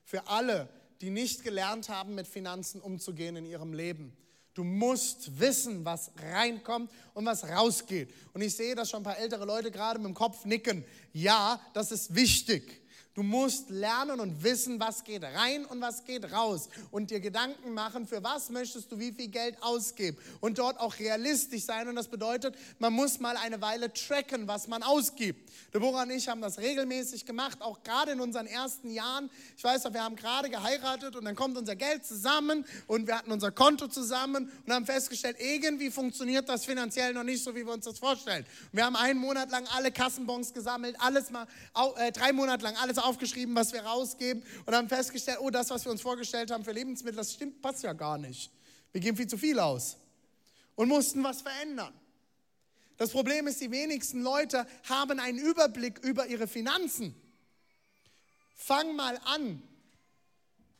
Für 0.04 0.26
alle, 0.26 0.68
die 1.02 1.10
nicht 1.10 1.44
gelernt 1.44 1.90
haben, 1.90 2.14
mit 2.14 2.26
Finanzen 2.26 2.80
umzugehen 2.80 3.36
in 3.36 3.44
ihrem 3.44 3.74
Leben. 3.74 4.16
Du 4.54 4.64
musst 4.64 5.38
wissen, 5.38 5.84
was 5.84 6.10
reinkommt 6.16 6.90
und 7.14 7.26
was 7.26 7.44
rausgeht. 7.44 8.12
Und 8.32 8.40
ich 8.40 8.56
sehe, 8.56 8.74
dass 8.74 8.90
schon 8.90 9.00
ein 9.00 9.04
paar 9.04 9.18
ältere 9.18 9.44
Leute 9.44 9.70
gerade 9.70 10.00
mit 10.00 10.08
dem 10.08 10.14
Kopf 10.14 10.44
nicken. 10.46 10.84
Ja, 11.12 11.60
das 11.74 11.92
ist 11.92 12.14
wichtig. 12.14 12.82
Du 13.18 13.24
musst 13.24 13.68
lernen 13.70 14.20
und 14.20 14.44
wissen, 14.44 14.78
was 14.78 15.02
geht 15.02 15.24
rein 15.24 15.64
und 15.64 15.80
was 15.80 16.04
geht 16.04 16.30
raus. 16.30 16.68
Und 16.92 17.10
dir 17.10 17.18
Gedanken 17.18 17.74
machen, 17.74 18.06
für 18.06 18.22
was 18.22 18.48
möchtest 18.48 18.92
du 18.92 19.00
wie 19.00 19.10
viel 19.10 19.26
Geld 19.26 19.60
ausgeben. 19.60 20.16
Und 20.38 20.60
dort 20.60 20.78
auch 20.78 20.96
realistisch 21.00 21.64
sein. 21.64 21.88
Und 21.88 21.96
das 21.96 22.06
bedeutet, 22.06 22.54
man 22.78 22.92
muss 22.92 23.18
mal 23.18 23.36
eine 23.36 23.60
Weile 23.60 23.92
tracken, 23.92 24.46
was 24.46 24.68
man 24.68 24.84
ausgibt. 24.84 25.50
Deborah 25.74 26.04
und 26.04 26.10
ich 26.10 26.28
haben 26.28 26.40
das 26.40 26.58
regelmäßig 26.58 27.26
gemacht, 27.26 27.60
auch 27.60 27.82
gerade 27.82 28.12
in 28.12 28.20
unseren 28.20 28.46
ersten 28.46 28.88
Jahren. 28.88 29.30
Ich 29.56 29.64
weiß 29.64 29.82
noch, 29.82 29.94
wir 29.94 30.04
haben 30.04 30.14
gerade 30.14 30.48
geheiratet 30.48 31.16
und 31.16 31.24
dann 31.24 31.34
kommt 31.34 31.58
unser 31.58 31.74
Geld 31.74 32.06
zusammen 32.06 32.64
und 32.86 33.08
wir 33.08 33.18
hatten 33.18 33.32
unser 33.32 33.50
Konto 33.50 33.88
zusammen 33.88 34.48
und 34.64 34.72
haben 34.72 34.86
festgestellt, 34.86 35.38
irgendwie 35.40 35.90
funktioniert 35.90 36.48
das 36.48 36.64
finanziell 36.64 37.14
noch 37.14 37.24
nicht 37.24 37.42
so, 37.42 37.52
wie 37.56 37.66
wir 37.66 37.72
uns 37.72 37.84
das 37.84 37.98
vorstellen. 37.98 38.46
wir 38.70 38.86
haben 38.86 38.94
einen 38.94 39.18
Monat 39.18 39.50
lang 39.50 39.66
alle 39.74 39.90
Kassenbons 39.90 40.54
gesammelt, 40.54 40.94
alles 41.00 41.30
mal, 41.30 41.48
äh, 41.96 42.12
drei 42.12 42.32
Monate 42.32 42.62
lang 42.62 42.76
alles 42.76 43.07
aufgeschrieben, 43.08 43.54
was 43.54 43.72
wir 43.72 43.82
rausgeben 43.82 44.42
und 44.66 44.74
haben 44.74 44.88
festgestellt, 44.88 45.38
oh, 45.40 45.50
das, 45.50 45.70
was 45.70 45.84
wir 45.84 45.92
uns 45.92 46.02
vorgestellt 46.02 46.50
haben 46.50 46.64
für 46.64 46.72
Lebensmittel, 46.72 47.16
das 47.16 47.32
stimmt, 47.32 47.60
passt 47.60 47.82
ja 47.82 47.92
gar 47.92 48.18
nicht. 48.18 48.50
Wir 48.92 49.00
geben 49.00 49.16
viel 49.16 49.26
zu 49.26 49.38
viel 49.38 49.58
aus 49.58 49.96
und 50.76 50.88
mussten 50.88 51.22
was 51.24 51.42
verändern. 51.42 51.92
Das 52.96 53.10
Problem 53.10 53.46
ist, 53.46 53.60
die 53.60 53.70
wenigsten 53.70 54.22
Leute 54.22 54.66
haben 54.88 55.20
einen 55.20 55.38
Überblick 55.38 55.98
über 56.00 56.26
ihre 56.26 56.48
Finanzen. 56.48 57.14
Fang 58.54 58.96
mal 58.96 59.18
an, 59.24 59.62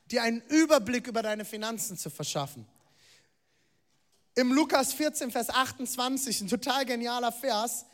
dir 0.07 0.23
einen 0.23 0.43
Überblick 0.49 1.07
über 1.07 1.23
deine 1.23 1.45
Finanzen 1.45 1.97
zu 1.97 2.11
verschaffen. 2.11 2.67
Im 4.35 4.53
Lukas 4.53 4.93
14, 4.93 5.31
Vers 5.31 5.51
28, 5.51 6.43
ein 6.43 6.49
total 6.49 6.85
genialer 6.87 7.33
Vers, 7.33 7.87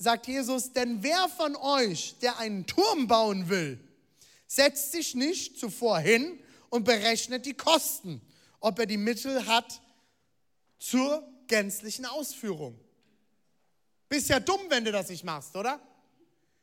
sagt 0.00 0.26
Jesus, 0.26 0.72
denn 0.72 1.02
wer 1.02 1.28
von 1.28 1.54
euch, 1.56 2.16
der 2.22 2.38
einen 2.38 2.66
Turm 2.66 3.06
bauen 3.06 3.50
will, 3.50 3.78
setzt 4.46 4.92
sich 4.92 5.14
nicht 5.14 5.58
zuvor 5.58 5.98
hin 5.98 6.40
und 6.70 6.84
berechnet 6.84 7.44
die 7.44 7.52
Kosten, 7.52 8.22
ob 8.60 8.78
er 8.78 8.86
die 8.86 8.96
Mittel 8.96 9.46
hat 9.46 9.82
zur 10.78 11.22
gänzlichen 11.48 12.06
Ausführung. 12.06 12.80
Bist 14.08 14.30
ja 14.30 14.40
dumm, 14.40 14.60
wenn 14.70 14.86
du 14.86 14.90
das 14.90 15.10
nicht 15.10 15.22
machst, 15.22 15.54
oder? 15.54 15.78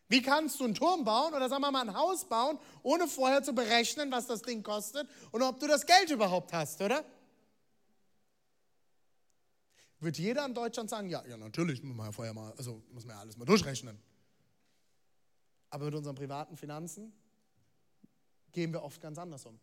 Wie 0.10 0.24
kannst 0.24 0.60
du 0.60 0.64
einen 0.64 0.74
Turm 0.74 1.04
bauen 1.04 1.34
oder 1.34 1.48
sagen 1.48 1.62
wir 1.62 1.72
mal 1.72 1.88
ein 1.88 1.96
Haus 1.96 2.26
bauen, 2.26 2.58
ohne 2.82 3.08
vorher 3.08 3.44
zu 3.44 3.54
berechnen, 3.54 4.12
was 4.12 4.26
das 4.26 4.42
Ding 4.42 4.64
kostet 4.64 5.08
und 5.32 5.44
ob 5.44 5.60
du 5.60 5.68
das 5.68 5.86
Geld 5.86 6.10
überhaupt 6.10 6.54
hast, 6.54 6.82
oder? 6.82 7.06
Wird 10.00 10.18
jeder 10.18 10.46
in 10.46 10.54
Deutschland 10.54 10.90
sagen, 10.90 11.10
ja, 11.10 11.26
ja, 11.26 11.38
natürlich, 11.38 11.82
muss 11.82 11.96
man 11.96 12.08
ja 12.08 12.12
vorher 12.12 12.34
mal, 12.34 12.54
also 12.54 12.84
muss 12.92 13.06
man 13.06 13.16
ja 13.16 13.22
alles 13.22 13.38
mal 13.38 13.46
durchrechnen. 13.46 13.98
Aber 15.70 15.86
mit 15.86 15.96
unseren 15.96 16.16
privaten 16.16 16.56
Finanzen 16.56 17.12
gehen 18.52 18.72
wir 18.72 18.84
oft 18.84 19.02
ganz 19.02 19.18
anders 19.18 19.46
um. 19.46 19.60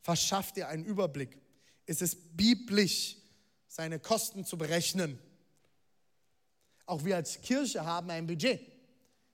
Verschaff 0.00 0.52
dir 0.52 0.68
einen 0.68 0.84
Überblick. 0.84 1.40
Ist 1.86 2.02
es 2.02 2.14
biblisch, 2.36 3.16
seine 3.68 3.98
Kosten 3.98 4.44
zu 4.44 4.58
berechnen? 4.58 5.18
Auch 6.86 7.04
wir 7.04 7.16
als 7.16 7.40
Kirche 7.40 7.84
haben 7.84 8.10
ein 8.10 8.26
Budget. 8.26 8.60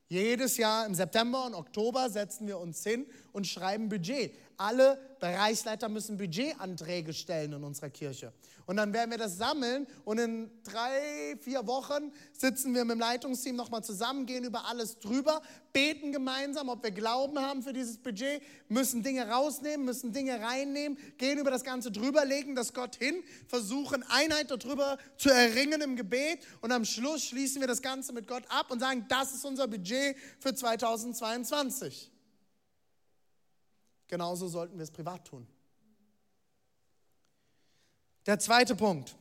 Jedes 0.08 0.56
Jahr 0.56 0.86
im 0.86 0.94
September 0.94 1.44
und 1.44 1.54
Oktober 1.54 2.08
setzen 2.08 2.46
wir 2.46 2.58
uns 2.58 2.82
hin 2.82 3.06
und 3.32 3.46
schreiben 3.46 3.88
Budget. 3.88 4.34
Alle 4.58 4.98
Bereichsleiter 5.20 5.88
müssen 5.88 6.16
Budgetanträge 6.16 7.14
stellen 7.14 7.52
in 7.52 7.62
unserer 7.62 7.90
Kirche. 7.90 8.32
Und 8.66 8.76
dann 8.76 8.92
werden 8.92 9.10
wir 9.12 9.18
das 9.18 9.38
sammeln 9.38 9.86
und 10.04 10.18
in 10.18 10.50
drei, 10.64 11.36
vier 11.40 11.66
Wochen 11.66 12.12
sitzen 12.32 12.74
wir 12.74 12.84
mit 12.84 12.96
dem 12.96 13.00
Leitungsteam 13.00 13.56
nochmal 13.56 13.82
zusammen, 13.82 14.26
gehen 14.26 14.44
über 14.44 14.66
alles 14.66 14.98
drüber, 14.98 15.40
beten 15.72 16.12
gemeinsam, 16.12 16.68
ob 16.68 16.82
wir 16.82 16.90
Glauben 16.90 17.38
haben 17.38 17.62
für 17.62 17.72
dieses 17.72 17.98
Budget, 17.98 18.42
müssen 18.68 19.02
Dinge 19.02 19.28
rausnehmen, 19.28 19.86
müssen 19.86 20.12
Dinge 20.12 20.40
reinnehmen, 20.40 20.98
gehen 21.18 21.38
über 21.38 21.50
das 21.50 21.62
Ganze 21.64 21.90
drüber, 21.90 22.24
legen 22.24 22.56
das 22.56 22.74
Gott 22.74 22.96
hin, 22.96 23.22
versuchen 23.46 24.02
Einheit 24.08 24.50
darüber 24.50 24.98
zu 25.16 25.30
erringen 25.30 25.80
im 25.80 25.96
Gebet 25.96 26.40
und 26.60 26.72
am 26.72 26.84
Schluss 26.84 27.24
schließen 27.24 27.60
wir 27.60 27.68
das 27.68 27.80
Ganze 27.80 28.12
mit 28.12 28.26
Gott 28.26 28.42
ab 28.48 28.70
und 28.70 28.80
sagen, 28.80 29.06
das 29.08 29.32
ist 29.34 29.44
unser 29.44 29.68
Budget 29.68 30.16
für 30.40 30.52
2022. 30.52 32.10
Genauso 34.08 34.48
sollten 34.48 34.76
wir 34.76 34.82
es 34.82 34.90
privat 34.90 35.26
tun. 35.26 35.46
Der 38.26 38.38
zweite 38.38 38.74
Punkt. 38.74 39.16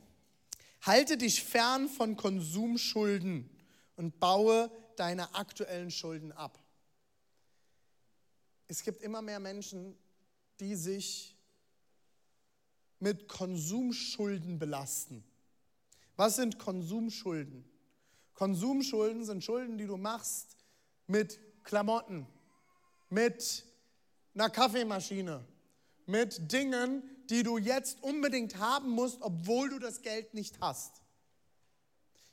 Halte 0.82 1.16
dich 1.16 1.42
fern 1.42 1.88
von 1.88 2.16
Konsumschulden 2.16 3.48
und 3.96 4.18
baue 4.20 4.70
deine 4.96 5.34
aktuellen 5.34 5.90
Schulden 5.90 6.32
ab. 6.32 6.58
Es 8.68 8.82
gibt 8.82 9.02
immer 9.02 9.22
mehr 9.22 9.40
Menschen, 9.40 9.96
die 10.60 10.74
sich 10.74 11.36
mit 13.00 13.28
Konsumschulden 13.28 14.58
belasten. 14.58 15.24
Was 16.16 16.36
sind 16.36 16.58
Konsumschulden? 16.58 17.64
Konsumschulden 18.34 19.24
sind 19.24 19.42
Schulden, 19.42 19.78
die 19.78 19.86
du 19.86 19.96
machst 19.96 20.56
mit 21.06 21.40
Klamotten, 21.64 22.26
mit 23.08 23.64
einer 24.38 24.50
Kaffeemaschine, 24.50 25.44
mit 26.06 26.52
Dingen, 26.52 27.02
die 27.28 27.42
du 27.42 27.58
jetzt 27.58 28.02
unbedingt 28.04 28.58
haben 28.58 28.88
musst, 28.88 29.20
obwohl 29.20 29.68
du 29.68 29.80
das 29.80 30.00
Geld 30.00 30.32
nicht 30.32 30.60
hast. 30.60 31.02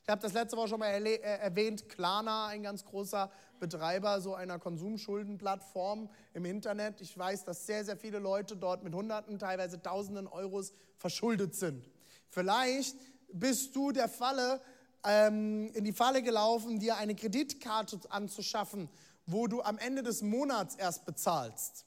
Ich 0.04 0.10
habe 0.10 0.22
das 0.22 0.34
letzte 0.34 0.56
Woche 0.56 0.68
schon 0.68 0.80
mal 0.80 1.04
äh, 1.04 1.16
erwähnt, 1.16 1.90
Klarna, 1.90 2.46
ein 2.48 2.62
ganz 2.62 2.86
großer 2.86 3.32
Betreiber 3.60 4.22
so 4.22 4.36
einer 4.36 4.60
Konsumschuldenplattform 4.60 6.08
im 6.36 6.46
Internet. 6.46 7.02
Ich 7.02 7.18
weiß, 7.18 7.44
dass 7.44 7.66
sehr, 7.66 7.84
sehr 7.84 7.98
viele 7.98 8.20
Leute 8.20 8.56
dort 8.56 8.84
mit 8.84 8.94
Hunderten, 8.94 9.40
teilweise 9.40 9.82
Tausenden 9.82 10.28
Euros 10.28 10.74
verschuldet 10.98 11.56
sind. 11.56 11.90
Vielleicht 12.30 12.98
bist 13.34 13.76
du 13.76 13.92
der 13.92 14.10
Falle, 14.10 14.62
ähm, 15.04 15.72
in 15.74 15.84
die 15.84 15.94
Falle 15.94 16.22
gelaufen, 16.22 16.80
dir 16.80 16.98
eine 16.98 17.16
Kreditkarte 17.16 18.00
anzuschaffen, 18.10 18.90
wo 19.26 19.48
du 19.48 19.64
am 19.64 19.80
Ende 19.80 20.04
des 20.04 20.22
Monats 20.22 20.76
erst 20.76 21.06
bezahlst. 21.06 21.86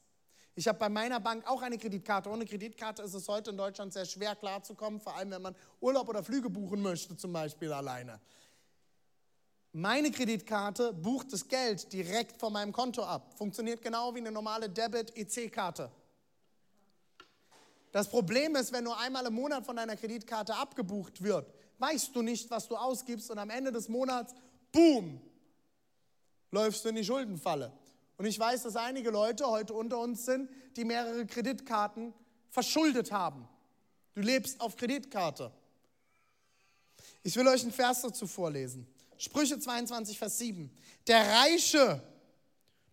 Ich 0.59 0.67
habe 0.67 0.77
bei 0.77 0.89
meiner 0.89 1.21
Bank 1.21 1.47
auch 1.47 1.63
eine 1.63 1.79
Kreditkarte. 1.79 2.29
Ohne 2.29 2.45
Kreditkarte 2.45 3.03
ist 3.03 3.15
es 3.15 3.29
heute 3.29 3.51
in 3.51 3.57
Deutschland 3.57 3.93
sehr 3.93 4.05
schwer 4.05 4.35
klarzukommen, 4.35 4.99
vor 4.99 5.15
allem 5.15 5.31
wenn 5.31 5.41
man 5.41 5.55
Urlaub 5.81 6.09
oder 6.09 6.25
Flüge 6.25 6.51
buchen 6.51 6.83
möchte, 6.83 7.17
zum 7.17 7.33
Beispiel 7.33 7.73
alleine. 7.73 8.19
Meine 9.73 10.11
Kreditkarte 10.11 10.93
bucht 10.95 11.33
das 11.33 11.47
Geld 11.47 11.93
direkt 11.93 12.41
von 12.41 12.53
meinem 12.53 12.73
Konto 12.73 13.05
ab. 13.05 13.35
Funktioniert 13.39 13.81
genau 13.81 14.13
wie 14.17 14.19
eine 14.19 14.33
normale 14.33 14.69
Debit-EC-Karte. 14.69 15.93
Das 17.93 18.09
Problem 18.09 18.57
ist, 18.57 18.73
wenn 18.73 18.83
nur 18.83 18.99
einmal 18.99 19.27
im 19.27 19.35
Monat 19.35 19.65
von 19.65 19.77
deiner 19.77 19.95
Kreditkarte 19.95 20.57
abgebucht 20.57 21.23
wird, 21.23 21.55
weißt 21.79 22.17
du 22.17 22.23
nicht, 22.23 22.51
was 22.51 22.67
du 22.67 22.77
ausgibst 22.77 23.31
und 23.31 23.39
am 23.39 23.51
Ende 23.51 23.71
des 23.71 23.89
Monats, 23.89 24.35
boom, 24.73 25.21
läufst 26.51 26.85
du 26.85 26.89
in 26.89 26.97
die 26.97 27.05
Schuldenfalle. 27.05 27.71
Und 28.19 28.27
ich 28.27 28.39
weiß, 28.39 28.65
dass 28.65 28.77
einige 28.77 29.11
Leute 29.11 29.47
heute 29.47 29.73
unter 29.73 29.99
uns 29.99 30.27
sind, 30.27 30.51
die 30.77 30.85
mehrere 30.85 31.25
Kreditkarten 31.25 32.13
verschuldet 32.51 33.13
haben. 33.13 33.49
Du 34.15 34.21
lebst 34.21 34.61
auf 34.61 34.77
Kreditkarte. 34.77 35.53
Ich 37.23 37.37
will 37.37 37.47
euch 37.47 37.63
einen 37.63 37.73
Vers 37.73 38.03
dazu 38.03 38.27
vorlesen. 38.27 38.87
Sprüche 39.17 39.59
22, 39.59 40.19
Vers 40.19 40.39
7. 40.39 40.71
Der 41.07 41.29
Reiche, 41.29 42.03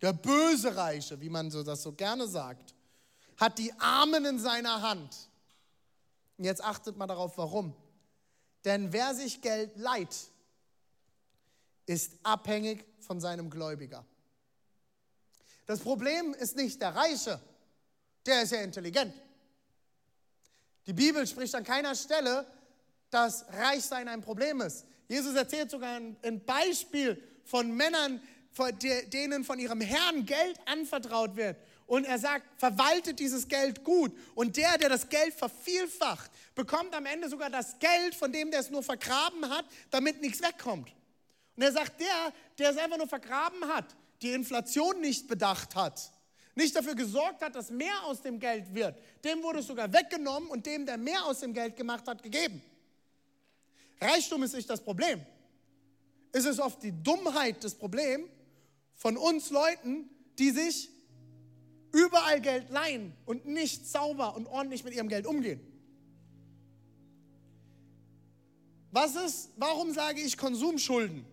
der 0.00 0.12
böse 0.12 0.76
Reiche, 0.76 1.20
wie 1.20 1.28
man 1.28 1.50
das 1.50 1.82
so 1.82 1.92
gerne 1.92 2.28
sagt, 2.28 2.74
hat 3.36 3.58
die 3.58 3.72
Armen 3.80 4.24
in 4.24 4.38
seiner 4.38 4.80
Hand. 4.80 5.28
Und 6.38 6.44
jetzt 6.44 6.62
achtet 6.62 6.96
mal 6.96 7.06
darauf, 7.08 7.36
warum. 7.36 7.74
Denn 8.64 8.92
wer 8.92 9.14
sich 9.14 9.40
Geld 9.40 9.76
leiht, 9.76 10.16
ist 11.86 12.12
abhängig 12.22 12.84
von 13.00 13.20
seinem 13.20 13.50
Gläubiger. 13.50 14.04
Das 15.66 15.80
Problem 15.80 16.32
ist 16.34 16.56
nicht 16.56 16.80
der 16.80 16.94
Reiche, 16.94 17.40
der 18.24 18.42
ist 18.42 18.52
ja 18.52 18.60
intelligent. 18.60 19.12
Die 20.86 20.92
Bibel 20.92 21.26
spricht 21.26 21.54
an 21.54 21.64
keiner 21.64 21.94
Stelle, 21.94 22.46
dass 23.10 23.44
Reichsein 23.48 24.08
ein 24.08 24.22
Problem 24.22 24.60
ist. 24.60 24.84
Jesus 25.08 25.34
erzählt 25.34 25.70
sogar 25.70 25.96
ein 25.96 26.44
Beispiel 26.44 27.20
von 27.44 27.70
Männern, 27.76 28.20
denen 29.12 29.44
von 29.44 29.58
ihrem 29.58 29.80
Herrn 29.80 30.24
Geld 30.24 30.58
anvertraut 30.66 31.36
wird. 31.36 31.56
Und 31.86 32.04
er 32.04 32.18
sagt, 32.18 32.44
verwaltet 32.58 33.18
dieses 33.20 33.46
Geld 33.46 33.84
gut. 33.84 34.16
Und 34.34 34.56
der, 34.56 34.76
der 34.78 34.88
das 34.88 35.08
Geld 35.08 35.34
vervielfacht, 35.34 36.30
bekommt 36.54 36.94
am 36.94 37.06
Ende 37.06 37.28
sogar 37.28 37.50
das 37.50 37.78
Geld 37.78 38.14
von 38.14 38.32
dem, 38.32 38.50
der 38.50 38.60
es 38.60 38.70
nur 38.70 38.82
vergraben 38.82 39.48
hat, 39.48 39.66
damit 39.90 40.20
nichts 40.20 40.42
wegkommt. 40.42 40.92
Und 41.56 41.62
er 41.62 41.72
sagt, 41.72 42.00
der, 42.00 42.32
der 42.58 42.70
es 42.70 42.76
einfach 42.76 42.98
nur 42.98 43.08
vergraben 43.08 43.64
hat, 43.68 43.96
die 44.22 44.32
Inflation 44.32 45.00
nicht 45.00 45.28
bedacht 45.28 45.74
hat, 45.74 46.10
nicht 46.54 46.74
dafür 46.74 46.94
gesorgt 46.94 47.42
hat, 47.42 47.54
dass 47.54 47.70
mehr 47.70 48.04
aus 48.04 48.22
dem 48.22 48.38
Geld 48.38 48.74
wird, 48.74 48.98
dem 49.24 49.42
wurde 49.42 49.58
es 49.58 49.66
sogar 49.66 49.92
weggenommen 49.92 50.48
und 50.48 50.66
dem, 50.66 50.86
der 50.86 50.96
mehr 50.96 51.24
aus 51.26 51.40
dem 51.40 51.52
Geld 51.52 51.76
gemacht 51.76 52.06
hat, 52.08 52.22
gegeben. 52.22 52.62
Reichtum 54.00 54.42
ist 54.42 54.54
nicht 54.54 54.68
das 54.68 54.82
Problem. 54.82 55.24
Es 56.32 56.44
ist 56.44 56.60
oft 56.60 56.82
die 56.82 56.92
Dummheit 56.92 57.62
des 57.62 57.74
Problems 57.74 58.28
von 58.94 59.16
uns 59.16 59.50
Leuten, 59.50 60.08
die 60.38 60.50
sich 60.50 60.90
überall 61.92 62.40
Geld 62.40 62.70
leihen 62.70 63.14
und 63.24 63.46
nicht 63.46 63.86
sauber 63.86 64.36
und 64.36 64.46
ordentlich 64.46 64.84
mit 64.84 64.94
ihrem 64.94 65.08
Geld 65.08 65.26
umgehen. 65.26 65.60
Was 68.90 69.14
ist, 69.14 69.50
warum 69.56 69.92
sage 69.92 70.20
ich 70.20 70.36
Konsumschulden? 70.36 71.24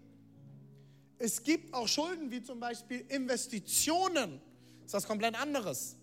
Es 1.23 1.41
gibt 1.41 1.73
auch 1.73 1.87
Schulden 1.87 2.31
wie 2.31 2.43
zum 2.43 2.59
Beispiel 2.59 3.05
Investitionen. 3.07 4.41
Das 4.81 4.87
ist 4.87 4.93
was 4.93 5.07
komplett 5.07 5.41
anderes. 5.41 5.95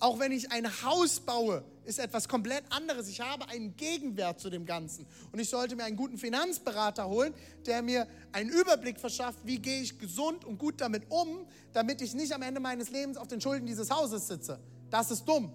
Auch 0.00 0.18
wenn 0.18 0.32
ich 0.32 0.52
ein 0.52 0.66
Haus 0.82 1.18
baue, 1.18 1.64
ist 1.86 1.98
etwas 1.98 2.28
komplett 2.28 2.64
anderes. 2.68 3.08
Ich 3.08 3.22
habe 3.22 3.48
einen 3.48 3.74
Gegenwert 3.78 4.38
zu 4.38 4.50
dem 4.50 4.66
Ganzen. 4.66 5.06
Und 5.32 5.38
ich 5.38 5.48
sollte 5.48 5.76
mir 5.76 5.84
einen 5.84 5.96
guten 5.96 6.18
Finanzberater 6.18 7.08
holen, 7.08 7.32
der 7.64 7.80
mir 7.80 8.06
einen 8.32 8.50
Überblick 8.50 9.00
verschafft, 9.00 9.38
wie 9.44 9.58
gehe 9.58 9.80
ich 9.80 9.98
gesund 9.98 10.44
und 10.44 10.58
gut 10.58 10.78
damit 10.82 11.04
um, 11.08 11.46
damit 11.72 12.02
ich 12.02 12.12
nicht 12.12 12.34
am 12.34 12.42
Ende 12.42 12.60
meines 12.60 12.90
Lebens 12.90 13.16
auf 13.16 13.28
den 13.28 13.40
Schulden 13.40 13.64
dieses 13.64 13.90
Hauses 13.90 14.28
sitze. 14.28 14.60
Das 14.90 15.10
ist 15.10 15.24
dumm. 15.24 15.50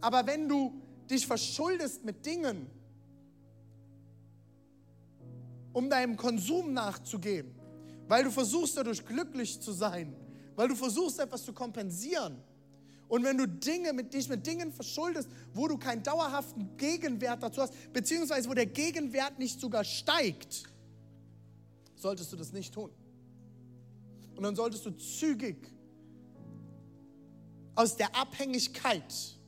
Aber 0.00 0.24
wenn 0.28 0.48
du 0.48 0.80
dich 1.10 1.26
verschuldest 1.26 2.04
mit 2.04 2.24
Dingen, 2.24 2.70
um 5.72 5.90
deinem 5.90 6.16
Konsum 6.16 6.72
nachzugehen, 6.72 7.60
weil 8.12 8.24
du 8.24 8.30
versuchst 8.30 8.76
dadurch 8.76 9.02
glücklich 9.06 9.58
zu 9.58 9.72
sein, 9.72 10.14
weil 10.54 10.68
du 10.68 10.76
versuchst 10.76 11.18
etwas 11.18 11.46
zu 11.46 11.54
kompensieren. 11.54 12.36
Und 13.08 13.24
wenn 13.24 13.38
du 13.38 13.48
Dinge 13.48 13.94
mit 13.94 14.12
dich 14.12 14.28
mit 14.28 14.46
Dingen 14.46 14.70
verschuldest, 14.70 15.30
wo 15.54 15.66
du 15.66 15.78
keinen 15.78 16.02
dauerhaften 16.02 16.76
Gegenwert 16.76 17.42
dazu 17.42 17.62
hast, 17.62 17.72
beziehungsweise 17.94 18.50
wo 18.50 18.52
der 18.52 18.66
Gegenwert 18.66 19.38
nicht 19.38 19.58
sogar 19.58 19.82
steigt, 19.82 20.64
solltest 21.96 22.30
du 22.30 22.36
das 22.36 22.52
nicht 22.52 22.74
tun. 22.74 22.90
Und 24.36 24.42
dann 24.42 24.56
solltest 24.56 24.84
du 24.84 24.90
zügig 24.90 25.72
aus 27.74 27.96
der 27.96 28.14
Abhängigkeit 28.14 29.38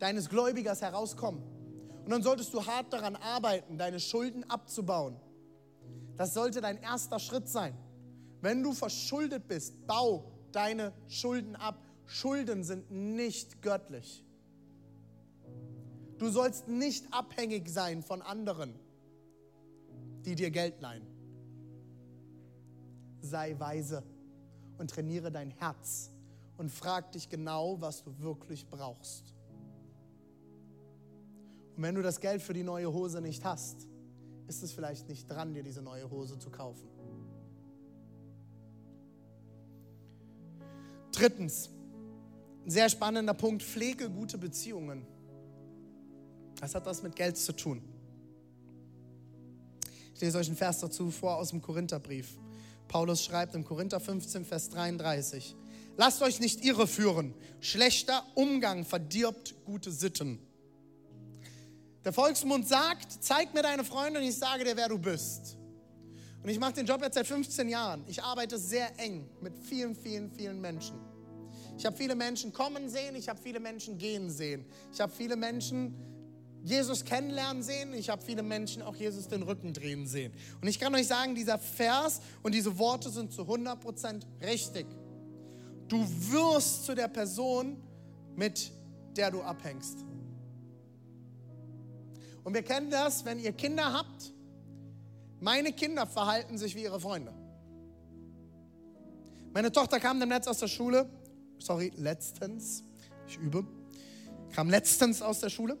deines 0.00 0.28
Gläubigers 0.28 0.82
herauskommen. 0.82 1.42
Und 2.04 2.10
dann 2.10 2.22
solltest 2.22 2.52
du 2.52 2.66
hart 2.66 2.92
daran 2.92 3.16
arbeiten, 3.16 3.78
deine 3.78 4.00
Schulden 4.00 4.44
abzubauen 4.50 5.16
Das 6.16 6.34
sollte 6.34 6.60
dein 6.60 6.80
erster 6.80 7.18
Schritt 7.18 7.48
sein. 7.48 7.76
Wenn 8.40 8.62
du 8.62 8.72
verschuldet 8.72 9.48
bist, 9.48 9.86
bau 9.86 10.30
deine 10.52 10.92
Schulden 11.08 11.56
ab. 11.56 11.82
Schulden 12.06 12.62
sind 12.62 12.90
nicht 12.90 13.62
göttlich. 13.62 14.24
Du 16.18 16.28
sollst 16.28 16.68
nicht 16.68 17.12
abhängig 17.12 17.68
sein 17.68 18.02
von 18.02 18.22
anderen, 18.22 18.78
die 20.24 20.34
dir 20.34 20.50
Geld 20.50 20.80
leihen. 20.80 21.06
Sei 23.20 23.58
weise 23.58 24.02
und 24.78 24.90
trainiere 24.90 25.32
dein 25.32 25.50
Herz 25.50 26.10
und 26.56 26.70
frag 26.70 27.12
dich 27.12 27.28
genau, 27.28 27.80
was 27.80 28.04
du 28.04 28.18
wirklich 28.20 28.66
brauchst. 28.68 29.34
Und 31.76 31.82
wenn 31.82 31.94
du 31.94 32.02
das 32.02 32.20
Geld 32.20 32.42
für 32.42 32.52
die 32.52 32.62
neue 32.62 32.92
Hose 32.92 33.20
nicht 33.20 33.44
hast, 33.44 33.88
ist 34.46 34.62
es 34.62 34.72
vielleicht 34.72 35.08
nicht 35.08 35.28
dran, 35.30 35.54
dir 35.54 35.62
diese 35.62 35.82
neue 35.82 36.10
Hose 36.10 36.38
zu 36.38 36.50
kaufen. 36.50 36.88
Drittens, 41.12 41.70
ein 42.64 42.70
sehr 42.70 42.88
spannender 42.88 43.34
Punkt, 43.34 43.62
pflege 43.62 44.10
gute 44.10 44.36
Beziehungen. 44.36 45.06
Was 46.60 46.74
hat 46.74 46.86
das 46.86 47.02
mit 47.02 47.14
Geld 47.14 47.36
zu 47.36 47.52
tun? 47.54 47.82
Ich 50.14 50.20
lese 50.20 50.38
euch 50.38 50.46
einen 50.46 50.56
Vers 50.56 50.80
dazu 50.80 51.10
vor 51.10 51.36
aus 51.36 51.50
dem 51.50 51.60
Korintherbrief. 51.60 52.38
Paulus 52.88 53.24
schreibt 53.24 53.54
im 53.54 53.64
Korinther 53.64 54.00
15, 54.00 54.44
Vers 54.44 54.70
33. 54.70 55.56
Lasst 55.96 56.22
euch 56.22 56.40
nicht 56.40 56.64
irreführen. 56.64 57.34
Schlechter 57.60 58.24
Umgang 58.34 58.84
verdirbt 58.84 59.54
gute 59.64 59.92
Sitten. 59.92 60.38
Der 62.04 62.12
Volksmund 62.12 62.68
sagt, 62.68 63.06
zeig 63.20 63.54
mir 63.54 63.62
deine 63.62 63.84
Freunde 63.84 64.20
und 64.20 64.26
ich 64.26 64.36
sage 64.36 64.64
dir, 64.64 64.76
wer 64.76 64.88
du 64.88 64.98
bist. 64.98 65.56
Und 66.42 66.50
ich 66.50 66.58
mache 66.58 66.74
den 66.74 66.86
Job 66.86 67.00
jetzt 67.02 67.14
seit 67.14 67.26
15 67.26 67.68
Jahren. 67.68 68.04
Ich 68.06 68.22
arbeite 68.22 68.58
sehr 68.58 68.98
eng 68.98 69.26
mit 69.40 69.56
vielen, 69.58 69.94
vielen, 69.94 70.30
vielen 70.30 70.60
Menschen. 70.60 70.98
Ich 71.78 71.86
habe 71.86 71.96
viele 71.96 72.14
Menschen 72.14 72.52
kommen 72.52 72.88
sehen, 72.88 73.16
ich 73.16 73.28
habe 73.28 73.40
viele 73.42 73.58
Menschen 73.58 73.96
gehen 73.96 74.30
sehen. 74.30 74.66
Ich 74.92 75.00
habe 75.00 75.10
viele 75.10 75.36
Menschen 75.36 75.94
Jesus 76.64 77.04
kennenlernen 77.04 77.62
sehen. 77.62 77.92
Ich 77.92 78.08
habe 78.08 78.22
viele 78.22 78.42
Menschen 78.42 78.82
auch 78.82 78.96
Jesus 78.96 79.28
den 79.28 79.42
Rücken 79.42 79.74
drehen 79.74 80.06
sehen. 80.06 80.32
Und 80.60 80.68
ich 80.68 80.80
kann 80.80 80.94
euch 80.94 81.06
sagen, 81.06 81.34
dieser 81.34 81.58
Vers 81.58 82.20
und 82.42 82.54
diese 82.54 82.78
Worte 82.78 83.10
sind 83.10 83.32
zu 83.32 83.42
100% 83.42 84.22
richtig. 84.42 84.86
Du 85.88 86.06
wirst 86.30 86.84
zu 86.86 86.94
der 86.94 87.08
Person, 87.08 87.76
mit 88.34 88.72
der 89.14 89.30
du 89.30 89.42
abhängst. 89.42 89.98
Und 92.44 92.54
wir 92.54 92.62
kennen 92.62 92.90
das, 92.90 93.24
wenn 93.24 93.38
ihr 93.38 93.52
Kinder 93.52 93.92
habt. 93.92 94.32
Meine 95.40 95.72
Kinder 95.72 96.06
verhalten 96.06 96.58
sich 96.58 96.74
wie 96.74 96.82
ihre 96.82 97.00
Freunde. 97.00 97.32
Meine 99.52 99.72
Tochter 99.72 100.00
kam 100.00 100.18
Netz 100.18 100.46
aus 100.46 100.58
der 100.58 100.68
Schule, 100.68 101.08
sorry, 101.58 101.92
letztens, 101.96 102.84
ich 103.26 103.38
übe, 103.38 103.66
kam 104.52 104.68
letztens 104.68 105.22
aus 105.22 105.40
der 105.40 105.48
Schule 105.48 105.78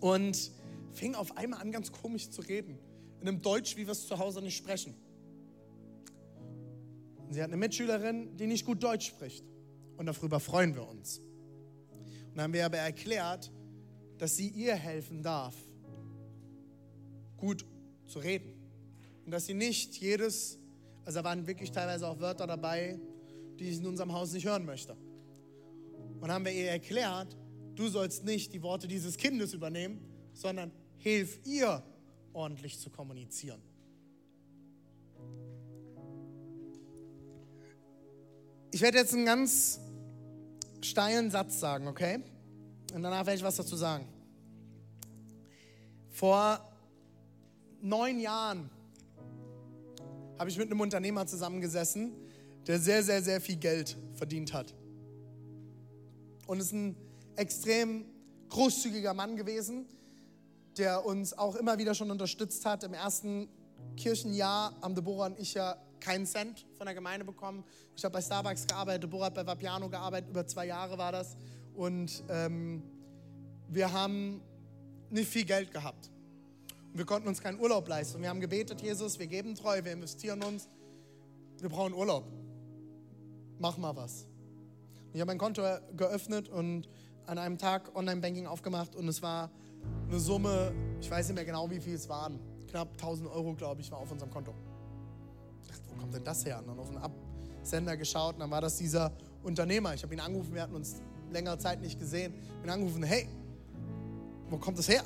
und 0.00 0.50
fing 0.92 1.14
auf 1.14 1.36
einmal 1.36 1.60
an, 1.60 1.70
ganz 1.70 1.92
komisch 1.92 2.28
zu 2.30 2.42
reden. 2.42 2.78
In 3.20 3.28
einem 3.28 3.40
Deutsch, 3.40 3.76
wie 3.76 3.86
wir 3.86 3.92
es 3.92 4.06
zu 4.08 4.18
Hause 4.18 4.42
nicht 4.42 4.56
sprechen. 4.56 4.94
Und 7.26 7.34
sie 7.34 7.40
hat 7.40 7.48
eine 7.48 7.56
Mitschülerin, 7.56 8.36
die 8.36 8.46
nicht 8.46 8.66
gut 8.66 8.82
Deutsch 8.82 9.06
spricht. 9.06 9.44
Und 9.96 10.06
darüber 10.06 10.40
freuen 10.40 10.74
wir 10.74 10.86
uns. 10.88 11.18
Und 11.18 12.36
dann 12.36 12.44
haben 12.44 12.52
wir 12.52 12.66
aber 12.66 12.78
erklärt, 12.78 13.52
dass 14.22 14.36
sie 14.36 14.50
ihr 14.50 14.76
helfen 14.76 15.20
darf, 15.20 15.52
gut 17.36 17.66
zu 18.06 18.20
reden. 18.20 18.54
Und 19.24 19.32
dass 19.32 19.46
sie 19.46 19.54
nicht 19.54 19.96
jedes, 19.96 20.60
also 21.04 21.18
da 21.18 21.24
waren 21.24 21.44
wirklich 21.44 21.72
teilweise 21.72 22.06
auch 22.06 22.20
Wörter 22.20 22.46
dabei, 22.46 23.00
die 23.58 23.68
ich 23.68 23.78
in 23.78 23.86
unserem 23.86 24.12
Haus 24.12 24.32
nicht 24.32 24.46
hören 24.46 24.64
möchte. 24.64 24.96
Und 26.20 26.30
haben 26.30 26.44
wir 26.44 26.52
ihr 26.52 26.70
erklärt, 26.70 27.36
du 27.74 27.88
sollst 27.88 28.22
nicht 28.22 28.52
die 28.52 28.62
Worte 28.62 28.86
dieses 28.86 29.16
Kindes 29.16 29.54
übernehmen, 29.54 30.00
sondern 30.34 30.70
hilf 30.98 31.40
ihr, 31.44 31.82
ordentlich 32.32 32.78
zu 32.78 32.90
kommunizieren. 32.90 33.60
Ich 38.70 38.80
werde 38.80 38.98
jetzt 38.98 39.14
einen 39.14 39.26
ganz 39.26 39.80
steilen 40.80 41.32
Satz 41.32 41.58
sagen, 41.58 41.88
okay? 41.88 42.22
Und 42.92 43.02
danach 43.02 43.26
werde 43.26 43.36
ich 43.38 43.42
was 43.42 43.56
dazu 43.56 43.76
sagen. 43.76 44.06
Vor 46.10 46.60
neun 47.80 48.20
Jahren 48.20 48.70
habe 50.38 50.50
ich 50.50 50.58
mit 50.58 50.70
einem 50.70 50.80
Unternehmer 50.80 51.26
zusammengesessen, 51.26 52.12
der 52.66 52.78
sehr, 52.78 53.02
sehr, 53.02 53.22
sehr 53.22 53.40
viel 53.40 53.56
Geld 53.56 53.96
verdient 54.14 54.52
hat. 54.52 54.74
Und 56.46 56.60
ist 56.60 56.72
ein 56.72 56.96
extrem 57.36 58.04
großzügiger 58.50 59.14
Mann 59.14 59.36
gewesen, 59.36 59.86
der 60.76 61.04
uns 61.04 61.36
auch 61.36 61.56
immer 61.56 61.78
wieder 61.78 61.94
schon 61.94 62.10
unterstützt 62.10 62.66
hat. 62.66 62.84
Im 62.84 62.94
ersten 62.94 63.48
Kirchenjahr 63.96 64.74
haben 64.82 64.94
Deborah 64.94 65.26
und 65.26 65.38
ich 65.38 65.54
ja 65.54 65.76
keinen 66.00 66.26
Cent 66.26 66.66
von 66.76 66.86
der 66.86 66.94
Gemeinde 66.94 67.24
bekommen. 67.24 67.64
Ich 67.96 68.04
habe 68.04 68.12
bei 68.12 68.22
Starbucks 68.22 68.66
gearbeitet, 68.66 69.04
Deborah 69.04 69.26
hat 69.26 69.34
bei 69.34 69.46
Vapiano 69.46 69.88
gearbeitet, 69.88 70.30
über 70.30 70.46
zwei 70.46 70.66
Jahre 70.66 70.98
war 70.98 71.12
das. 71.12 71.36
Und 71.74 72.22
ähm, 72.28 72.82
wir 73.68 73.92
haben 73.92 74.40
nicht 75.10 75.30
viel 75.30 75.44
Geld 75.44 75.72
gehabt. 75.72 76.10
Und 76.92 76.98
wir 76.98 77.06
konnten 77.06 77.28
uns 77.28 77.40
keinen 77.40 77.58
Urlaub 77.58 77.88
leisten. 77.88 78.20
Wir 78.20 78.28
haben 78.28 78.40
gebetet, 78.40 78.82
Jesus, 78.82 79.18
wir 79.18 79.26
geben 79.26 79.54
treu, 79.54 79.82
wir 79.82 79.92
investieren 79.92 80.42
uns. 80.42 80.68
Wir 81.58 81.68
brauchen 81.68 81.94
Urlaub. 81.94 82.24
Mach 83.58 83.78
mal 83.78 83.96
was. 83.96 84.26
Ich 85.12 85.20
habe 85.20 85.28
mein 85.28 85.38
Konto 85.38 85.62
geöffnet 85.96 86.48
und 86.48 86.88
an 87.26 87.38
einem 87.38 87.58
Tag 87.58 87.94
Online-Banking 87.94 88.46
aufgemacht 88.46 88.96
und 88.96 89.08
es 89.08 89.22
war 89.22 89.50
eine 90.08 90.18
Summe, 90.18 90.74
ich 91.00 91.10
weiß 91.10 91.28
nicht 91.28 91.36
mehr 91.36 91.44
genau, 91.44 91.70
wie 91.70 91.80
viel 91.80 91.94
es 91.94 92.08
waren. 92.08 92.38
Knapp 92.68 92.92
1000 92.92 93.30
Euro, 93.30 93.54
glaube 93.54 93.80
ich, 93.80 93.90
war 93.90 93.98
auf 93.98 94.10
unserem 94.10 94.30
Konto. 94.30 94.54
Ich 95.62 95.68
dachte, 95.68 95.82
wo 95.88 96.00
kommt 96.00 96.14
denn 96.14 96.24
das 96.24 96.44
her? 96.44 96.58
Und 96.58 96.68
dann 96.68 96.78
auf 96.78 96.88
den 96.88 96.98
Absender 96.98 97.96
geschaut 97.96 98.34
und 98.34 98.40
dann 98.40 98.50
war 98.50 98.60
das 98.60 98.76
dieser 98.78 99.12
Unternehmer. 99.42 99.94
Ich 99.94 100.02
habe 100.02 100.14
ihn 100.14 100.20
angerufen, 100.20 100.54
wir 100.54 100.62
hatten 100.62 100.74
uns 100.74 101.00
längere 101.32 101.58
Zeit 101.58 101.80
nicht 101.80 101.98
gesehen. 101.98 102.32
Bin 102.60 102.70
angerufen, 102.70 103.02
hey, 103.02 103.28
wo 104.48 104.56
kommt 104.58 104.78
das 104.78 104.88
her? 104.88 105.02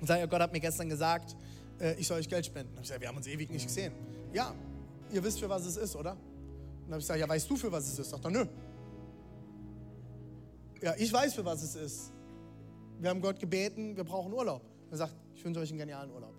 Und 0.00 0.06
sage, 0.06 0.26
Gott 0.28 0.40
hat 0.40 0.52
mir 0.52 0.60
gestern 0.60 0.88
gesagt, 0.88 1.36
äh, 1.80 1.94
ich 1.94 2.06
soll 2.06 2.18
euch 2.18 2.28
Geld 2.28 2.46
spenden. 2.46 2.74
Und 2.76 2.82
ich 2.82 2.88
sage, 2.88 3.00
wir 3.00 3.08
haben 3.08 3.16
uns 3.16 3.26
ewig 3.26 3.50
nicht 3.50 3.66
gesehen. 3.66 3.92
Ja, 4.32 4.54
ihr 5.12 5.22
wisst, 5.22 5.40
für 5.40 5.48
was 5.48 5.66
es 5.66 5.76
ist, 5.76 5.94
oder? 5.94 6.12
Und 6.12 6.18
dann 6.86 6.92
habe 6.92 7.00
ich 7.00 7.04
gesagt, 7.04 7.20
ja, 7.20 7.28
weißt 7.28 7.50
du, 7.50 7.56
für 7.56 7.70
was 7.70 7.86
es 7.86 7.98
ist? 7.98 8.10
Sagt 8.10 8.24
er, 8.24 8.30
nö. 8.30 8.46
Ja, 10.80 10.94
ich 10.96 11.12
weiß, 11.12 11.34
für 11.34 11.44
was 11.44 11.62
es 11.62 11.74
ist. 11.76 12.12
Wir 12.98 13.10
haben 13.10 13.20
Gott 13.20 13.38
gebeten, 13.38 13.96
wir 13.96 14.04
brauchen 14.04 14.32
Urlaub. 14.32 14.62
Er 14.90 14.96
sagt, 14.96 15.14
ich 15.34 15.44
wünsche 15.44 15.60
euch 15.60 15.70
einen 15.70 15.78
genialen 15.78 16.10
Urlaub. 16.10 16.34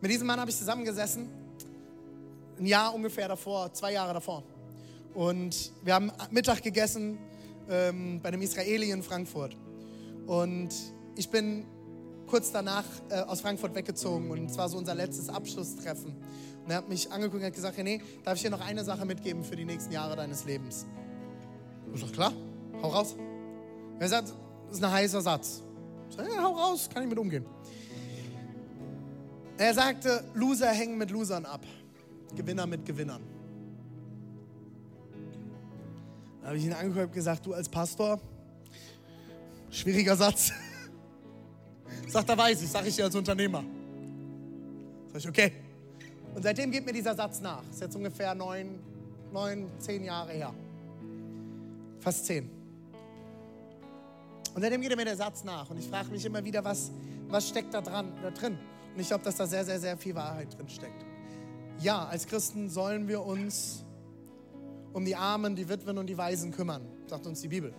Mit 0.00 0.10
diesem 0.10 0.26
Mann 0.26 0.40
habe 0.40 0.50
ich 0.50 0.56
zusammengesessen, 0.56 1.28
ein 2.58 2.66
Jahr 2.66 2.94
ungefähr 2.94 3.28
davor, 3.28 3.72
zwei 3.72 3.92
Jahre 3.92 4.14
davor. 4.14 4.42
Und 5.14 5.72
wir 5.84 5.94
haben 5.94 6.10
Mittag 6.30 6.62
gegessen 6.62 7.18
ähm, 7.68 8.20
bei 8.22 8.28
einem 8.28 8.42
Israeli 8.42 8.90
in 8.90 9.02
Frankfurt. 9.02 9.56
Und 10.26 10.70
ich 11.16 11.28
bin 11.28 11.66
kurz 12.26 12.52
danach 12.52 12.84
äh, 13.10 13.20
aus 13.20 13.40
Frankfurt 13.40 13.74
weggezogen 13.74 14.30
und 14.30 14.50
es 14.50 14.56
war 14.56 14.68
so 14.68 14.78
unser 14.78 14.94
letztes 14.94 15.28
Abschlusstreffen. 15.28 16.16
Und 16.64 16.70
er 16.70 16.76
hat 16.76 16.88
mich 16.88 17.10
angeguckt 17.10 17.40
und 17.40 17.46
hat 17.46 17.54
gesagt, 17.54 17.78
René, 17.78 18.00
darf 18.24 18.36
ich 18.36 18.42
dir 18.42 18.50
noch 18.50 18.60
eine 18.60 18.84
Sache 18.84 19.04
mitgeben 19.04 19.44
für 19.44 19.56
die 19.56 19.64
nächsten 19.64 19.92
Jahre 19.92 20.16
deines 20.16 20.44
Lebens? 20.44 20.86
Ich 21.92 22.00
sage, 22.00 22.12
klar, 22.12 22.32
hau 22.82 22.88
raus. 22.88 23.16
Er 23.98 24.08
sagt, 24.08 24.32
das 24.68 24.78
ist 24.78 24.84
ein 24.84 24.92
heißer 24.92 25.20
Satz. 25.20 25.62
Ich 26.08 26.16
sage, 26.16 26.30
ja, 26.34 26.42
hau 26.42 26.52
raus, 26.52 26.88
kann 26.92 27.02
ich 27.02 27.08
mit 27.08 27.18
umgehen. 27.18 27.44
Er 29.58 29.74
sagte, 29.74 30.24
Loser 30.34 30.70
hängen 30.70 30.96
mit 30.96 31.10
Losern 31.10 31.44
ab, 31.44 31.64
Gewinner 32.34 32.66
mit 32.66 32.86
Gewinnern. 32.86 33.22
Da 36.42 36.48
habe 36.48 36.58
ich 36.58 36.64
ihn 36.64 36.72
angeguckt 36.72 37.06
und 37.06 37.12
gesagt, 37.12 37.46
du 37.46 37.54
als 37.54 37.68
Pastor, 37.68 38.20
schwieriger 39.70 40.16
Satz. 40.16 40.52
Sagt 42.08 42.28
er, 42.28 42.36
weiß 42.36 42.62
ich, 42.62 42.68
sage 42.68 42.88
ich 42.88 42.96
dir 42.96 43.04
als 43.04 43.14
Unternehmer. 43.14 43.64
Sag 45.12 45.20
ich, 45.20 45.28
okay. 45.28 45.52
Und 46.34 46.42
seitdem 46.42 46.72
geht 46.72 46.84
mir 46.84 46.92
dieser 46.92 47.14
Satz 47.14 47.40
nach. 47.40 47.62
Ist 47.70 47.80
jetzt 47.80 47.94
ungefähr 47.94 48.34
neun, 48.34 48.80
neun, 49.32 49.70
zehn 49.78 50.02
Jahre 50.02 50.32
her. 50.32 50.52
Fast 52.00 52.26
zehn. 52.26 52.50
Und 54.54 54.62
seitdem 54.62 54.80
geht 54.80 54.96
mir 54.96 55.04
der 55.04 55.16
Satz 55.16 55.44
nach. 55.44 55.70
Und 55.70 55.78
ich 55.78 55.86
frage 55.86 56.10
mich 56.10 56.24
immer 56.24 56.44
wieder, 56.44 56.64
was, 56.64 56.90
was 57.28 57.48
steckt 57.48 57.72
da, 57.72 57.80
dran, 57.80 58.12
da 58.20 58.30
drin? 58.30 58.58
Und 58.94 59.00
ich 59.00 59.06
glaube, 59.06 59.24
dass 59.24 59.36
da 59.36 59.46
sehr, 59.46 59.64
sehr, 59.64 59.78
sehr 59.78 59.96
viel 59.96 60.16
Wahrheit 60.16 60.58
drin 60.58 60.68
steckt. 60.68 61.04
Ja, 61.80 62.04
als 62.04 62.26
Christen 62.26 62.68
sollen 62.68 63.06
wir 63.06 63.24
uns 63.24 63.84
um 64.92 65.04
die 65.04 65.16
Armen, 65.16 65.56
die 65.56 65.68
Witwen 65.68 65.98
und 65.98 66.06
die 66.06 66.18
Waisen 66.18 66.52
kümmern, 66.52 66.82
sagt 67.06 67.26
uns 67.26 67.40
die 67.40 67.48
Bibel. 67.48 67.74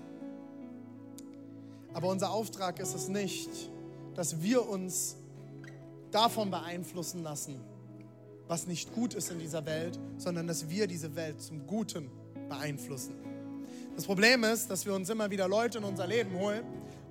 Aber 1.94 2.10
unser 2.10 2.32
Auftrag 2.32 2.80
ist 2.80 2.96
es 2.96 3.08
nicht, 3.08 3.50
dass 4.16 4.42
wir 4.42 4.68
uns 4.68 5.16
davon 6.12 6.52
beeinflussen 6.52 7.24
lassen, 7.24 7.60
was 8.48 8.68
nicht 8.68 8.94
gut 8.94 9.14
ist 9.14 9.32
in 9.32 9.40
dieser 9.40 9.66
Welt, 9.66 10.00
sondern 10.18 10.48
dass 10.48 10.70
wir 10.70 10.88
diese 10.88 11.16
Welt 11.16 11.42
zum 11.42 11.66
Guten 11.68 12.10
beeinflussen. 12.50 13.16
Das 13.96 14.06
Problem 14.06 14.44
ist, 14.44 14.70
dass 14.70 14.86
wir 14.86 14.94
uns 14.94 15.10
immer 15.10 15.30
wieder 15.30 15.48
Leute 15.48 15.78
in 15.78 15.84
unser 15.84 16.08
Leben 16.08 16.38
holen, 16.38 16.64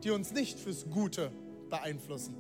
die 0.03 0.11
uns 0.11 0.33
nicht 0.33 0.59
fürs 0.59 0.85
Gute 0.91 1.31
beeinflussen. 1.71 2.35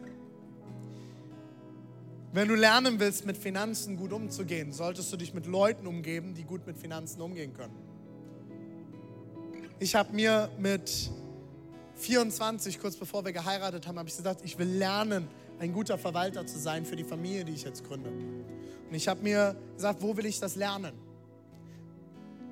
Wenn 2.35 2.49
du 2.49 2.55
lernen 2.55 2.99
willst, 2.99 3.27
mit 3.27 3.37
Finanzen 3.37 3.99
gut 3.99 4.11
umzugehen, 4.11 4.73
solltest 4.73 5.12
du 5.12 5.18
dich 5.18 5.35
mit 5.35 5.45
Leuten 5.45 5.87
umgeben, 5.87 6.33
die 6.33 6.45
gut 6.45 6.66
mit 6.66 6.79
Finanzen 6.79 7.21
umgehen 7.21 7.53
können. 7.53 7.75
Ich 9.79 9.95
habe 9.95 10.14
mir 10.14 10.49
mit 10.59 11.11
24, 11.97 12.81
kurz 12.81 12.97
bevor 12.97 13.27
wir 13.27 13.33
geheiratet 13.33 13.87
haben, 13.87 13.99
habe 13.99 14.09
ich 14.09 14.16
gesagt, 14.16 14.40
ich 14.45 14.59
will 14.59 14.66
lernen, 14.66 15.29
ein 15.59 15.75
guter 15.75 15.99
Verwalter 15.99 16.47
zu 16.47 16.59
sein 16.59 16.87
für 16.87 16.97
die 16.97 17.05
Familie, 17.05 17.45
die 17.45 17.53
ich 17.53 17.64
jetzt 17.64 17.85
gründe. 17.85 18.09
Und 18.09 18.95
ich 18.95 19.09
habe 19.09 19.23
mir 19.23 19.55
gesagt, 19.75 20.01
wo 20.01 20.16
will 20.16 20.25
ich 20.25 20.40
das 20.40 20.57
lernen? 20.57 20.95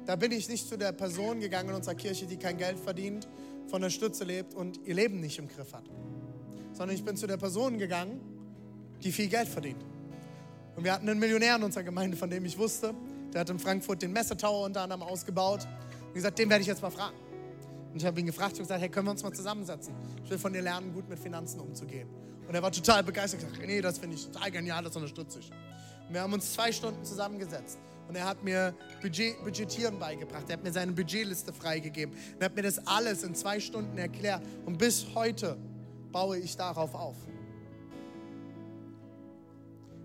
Da 0.05 0.15
bin 0.15 0.31
ich 0.31 0.51
nicht 0.51 0.69
zu 0.69 0.77
der 0.77 0.93
Person 0.93 1.41
gegangen 1.41 1.71
in 1.71 1.77
unserer 1.77 1.95
Kirche, 1.95 2.27
die 2.27 2.37
kein 2.37 2.59
Geld 2.59 2.79
verdient, 2.79 3.27
von 3.69 3.81
der 3.81 3.89
Stütze 3.89 4.25
lebt 4.25 4.53
und 4.53 4.79
ihr 4.87 4.95
Leben 4.95 5.21
nicht 5.21 5.39
im 5.39 5.49
Griff 5.49 5.73
hat. 5.73 5.85
Sondern 6.75 6.95
ich 6.95 7.03
bin 7.03 7.17
zu 7.17 7.27
der 7.27 7.39
Person 7.39 7.79
gegangen, 7.79 8.21
die 9.03 9.13
viel 9.13 9.29
Geld 9.29 9.49
verdient. 9.49 9.85
Und 10.77 10.85
wir 10.85 10.93
hatten 10.93 11.09
einen 11.09 11.21
Millionär 11.21 11.57
in 11.57 11.63
unserer 11.63 11.83
Gemeinde, 11.83 12.17
von 12.17 12.31
dem 12.31 12.45
ich 12.45 12.57
wusste, 12.57 12.95
der 13.33 13.43
hat 13.43 13.51
in 13.51 13.59
Frankfurt 13.59 14.03
den 14.03 14.13
Messetower 14.13 14.65
unter 14.67 14.83
anderem 14.83 15.03
ausgebaut. 15.03 15.67
Und 16.09 16.15
gesagt, 16.15 16.39
den 16.39 16.49
werde 16.49 16.63
ich 16.63 16.69
jetzt 16.69 16.83
mal 16.83 16.91
fragen. 16.91 17.17
Und 17.93 17.97
ich 17.97 18.07
habe 18.07 18.19
ihn 18.21 18.27
gefragt 18.27 18.53
und 18.53 18.61
gesagt, 18.61 18.81
hey, 18.81 18.89
können 18.89 19.07
wir 19.07 19.13
uns 19.13 19.23
mal 19.23 19.33
zusammensetzen? 19.33 19.95
Ich 20.25 20.31
will 20.31 20.39
von 20.39 20.53
dir 20.53 20.63
lernen, 20.63 20.93
gut 20.93 21.09
mit 21.09 21.19
Finanzen 21.19 21.61
umzugehen. 21.61 22.09
Und 22.47 22.55
er 22.55 22.63
war 22.63 22.73
total 22.73 23.03
begeistert 23.03 23.43
und 23.43 23.51
gesagt, 23.51 23.67
nee, 23.67 23.81
das 23.81 23.99
finde 23.99 24.17
ich 24.17 24.27
total 24.27 24.51
genial, 24.51 24.83
das 24.83 24.95
unterstütze 24.97 25.41
ich. 25.41 25.51
Und 26.09 26.15
wir 26.15 26.21
haben 26.21 26.33
uns 26.33 26.53
zwei 26.53 26.73
Stunden 26.73 27.05
zusammengesetzt. 27.05 27.79
Und 28.09 28.17
er 28.17 28.25
hat 28.25 28.43
mir 28.43 28.75
Budget, 29.01 29.43
Budgetieren 29.45 29.99
beigebracht. 30.01 30.45
Er 30.49 30.55
hat 30.55 30.65
mir 30.65 30.73
seine 30.73 30.91
Budgetliste 30.91 31.53
freigegeben. 31.53 32.13
Er 32.41 32.47
hat 32.47 32.57
mir 32.57 32.63
das 32.63 32.85
alles 32.87 33.23
in 33.23 33.37
zwei 33.37 33.61
Stunden 33.61 33.97
erklärt. 33.99 34.43
Und 34.67 34.79
bis 34.79 35.07
heute 35.15 35.57
baue 36.11 36.39
ich 36.39 36.57
darauf 36.57 36.95
auf. 36.95 37.15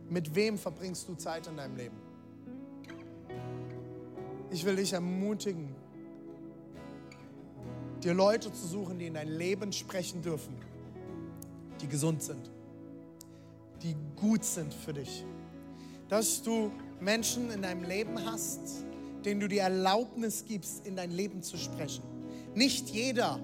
Mit 0.09 0.35
wem 0.35 0.57
verbringst 0.57 1.07
du 1.07 1.15
Zeit 1.15 1.47
in 1.47 1.57
deinem 1.57 1.75
Leben? 1.75 1.97
Ich 4.51 4.63
will 4.63 4.75
dich 4.75 4.93
ermutigen, 4.93 5.75
dir 8.03 8.13
Leute 8.13 8.53
zu 8.53 8.67
suchen, 8.67 8.99
die 8.99 9.07
in 9.07 9.15
dein 9.15 9.29
Leben 9.29 9.73
sprechen 9.73 10.21
dürfen, 10.21 10.55
die 11.81 11.87
gesund 11.87 12.21
sind, 12.21 12.51
die 13.81 13.95
gut 14.15 14.43
sind 14.43 14.73
für 14.73 14.93
dich. 14.93 15.25
Dass 16.07 16.43
du 16.43 16.71
Menschen 16.99 17.51
in 17.51 17.63
deinem 17.63 17.83
Leben 17.83 18.23
hast, 18.25 18.85
denen 19.25 19.39
du 19.39 19.47
die 19.47 19.57
Erlaubnis 19.57 20.45
gibst, 20.47 20.85
in 20.85 20.95
dein 20.95 21.11
Leben 21.11 21.41
zu 21.41 21.57
sprechen. 21.57 22.03
Nicht 22.53 22.89
jeder 22.89 23.39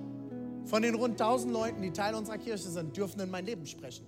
von 0.66 0.84
den 0.84 0.94
rund 0.94 1.20
1000 1.20 1.52
Leuten, 1.52 1.82
die 1.82 1.92
Teil 1.92 2.14
unserer 2.14 2.38
Kirche 2.38 2.70
sind, 2.70 2.96
dürfen 2.96 3.20
in 3.20 3.32
mein 3.32 3.46
Leben 3.46 3.66
sprechen. 3.66 4.06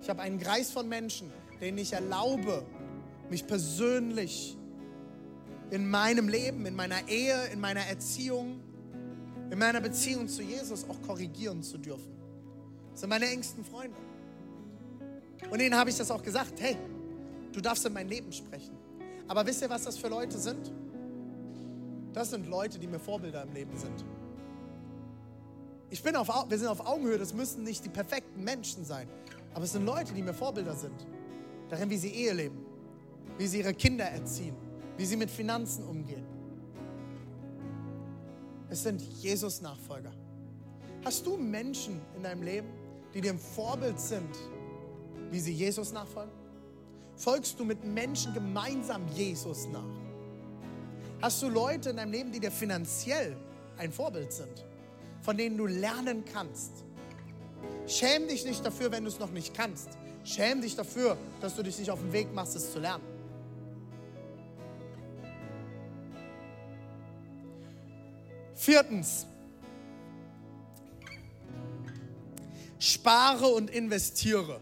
Ich 0.00 0.08
habe 0.08 0.22
einen 0.22 0.38
Kreis 0.38 0.70
von 0.70 0.88
Menschen, 0.88 1.30
denen 1.60 1.78
ich 1.78 1.92
erlaube, 1.92 2.64
mich 3.30 3.46
persönlich 3.46 4.56
in 5.70 5.88
meinem 5.88 6.28
Leben, 6.28 6.66
in 6.66 6.74
meiner 6.74 7.08
Ehe, 7.08 7.46
in 7.52 7.60
meiner 7.60 7.80
Erziehung, 7.80 8.60
in 9.50 9.58
meiner 9.58 9.80
Beziehung 9.80 10.28
zu 10.28 10.42
Jesus 10.42 10.88
auch 10.88 11.00
korrigieren 11.02 11.62
zu 11.62 11.78
dürfen. 11.78 12.16
Das 12.92 13.00
sind 13.00 13.10
meine 13.10 13.26
engsten 13.26 13.64
Freunde. 13.64 13.96
Und 15.50 15.60
denen 15.60 15.76
habe 15.76 15.90
ich 15.90 15.96
das 15.96 16.10
auch 16.10 16.22
gesagt, 16.22 16.60
hey, 16.60 16.76
du 17.52 17.60
darfst 17.60 17.84
in 17.86 17.92
mein 17.92 18.08
Leben 18.08 18.32
sprechen. 18.32 18.76
Aber 19.26 19.46
wisst 19.46 19.62
ihr, 19.62 19.70
was 19.70 19.84
das 19.84 19.98
für 19.98 20.08
Leute 20.08 20.38
sind? 20.38 20.72
Das 22.12 22.30
sind 22.30 22.48
Leute, 22.48 22.78
die 22.78 22.86
mir 22.86 22.98
Vorbilder 22.98 23.42
im 23.42 23.52
Leben 23.52 23.76
sind. 23.76 24.04
Ich 25.90 26.02
bin 26.02 26.16
auf, 26.16 26.28
wir 26.48 26.58
sind 26.58 26.68
auf 26.68 26.86
Augenhöhe, 26.86 27.18
das 27.18 27.32
müssen 27.32 27.62
nicht 27.62 27.84
die 27.84 27.88
perfekten 27.88 28.42
Menschen 28.42 28.84
sein. 28.84 29.08
Aber 29.54 29.64
es 29.64 29.72
sind 29.72 29.84
Leute, 29.84 30.12
die 30.14 30.22
mir 30.22 30.34
Vorbilder 30.34 30.74
sind. 30.74 31.06
Darin, 31.68 31.90
wie 31.90 31.98
sie 31.98 32.10
Ehe 32.10 32.32
leben, 32.32 32.64
wie 33.36 33.46
sie 33.46 33.58
ihre 33.58 33.74
Kinder 33.74 34.04
erziehen, 34.04 34.56
wie 34.96 35.04
sie 35.04 35.16
mit 35.16 35.30
Finanzen 35.30 35.84
umgehen. 35.84 36.24
Es 38.70 38.82
sind 38.82 39.00
Jesus-Nachfolger. 39.00 40.12
Hast 41.04 41.26
du 41.26 41.36
Menschen 41.36 42.00
in 42.16 42.22
deinem 42.22 42.42
Leben, 42.42 42.68
die 43.14 43.20
dir 43.20 43.32
ein 43.32 43.38
Vorbild 43.38 43.98
sind, 43.98 44.36
wie 45.30 45.40
sie 45.40 45.52
Jesus 45.52 45.92
nachfolgen? 45.92 46.32
Folgst 47.16 47.58
du 47.58 47.64
mit 47.64 47.84
Menschen 47.84 48.32
gemeinsam 48.34 49.06
Jesus 49.08 49.66
nach? 49.68 49.82
Hast 51.20 51.42
du 51.42 51.48
Leute 51.48 51.90
in 51.90 51.96
deinem 51.96 52.12
Leben, 52.12 52.32
die 52.32 52.40
dir 52.40 52.50
finanziell 52.50 53.36
ein 53.76 53.90
Vorbild 53.90 54.32
sind, 54.32 54.64
von 55.22 55.36
denen 55.36 55.56
du 55.56 55.66
lernen 55.66 56.24
kannst? 56.24 56.84
Schäm 57.86 58.28
dich 58.28 58.44
nicht 58.44 58.64
dafür, 58.64 58.90
wenn 58.92 59.04
du 59.04 59.08
es 59.08 59.18
noch 59.18 59.30
nicht 59.30 59.54
kannst. 59.54 59.88
Schäm 60.24 60.60
dich 60.60 60.76
dafür, 60.76 61.16
dass 61.40 61.56
du 61.56 61.62
dich 61.62 61.78
nicht 61.78 61.90
auf 61.90 62.00
den 62.00 62.12
Weg 62.12 62.34
machst, 62.34 62.54
es 62.54 62.72
zu 62.72 62.78
lernen. 62.78 63.04
Viertens, 68.54 69.26
spare 72.78 73.46
und 73.46 73.70
investiere. 73.70 74.60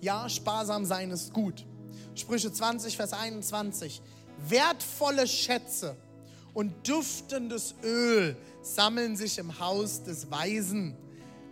Ja, 0.00 0.28
sparsam 0.28 0.84
sein 0.84 1.10
ist 1.10 1.32
gut. 1.32 1.66
Sprüche 2.14 2.50
20, 2.50 2.96
Vers 2.96 3.12
21. 3.12 4.00
Wertvolle 4.48 5.26
Schätze 5.26 5.96
und 6.54 6.88
duftendes 6.88 7.74
Öl 7.82 8.36
sammeln 8.62 9.16
sich 9.16 9.38
im 9.38 9.58
Haus 9.58 10.02
des 10.02 10.30
Weisen 10.30 10.96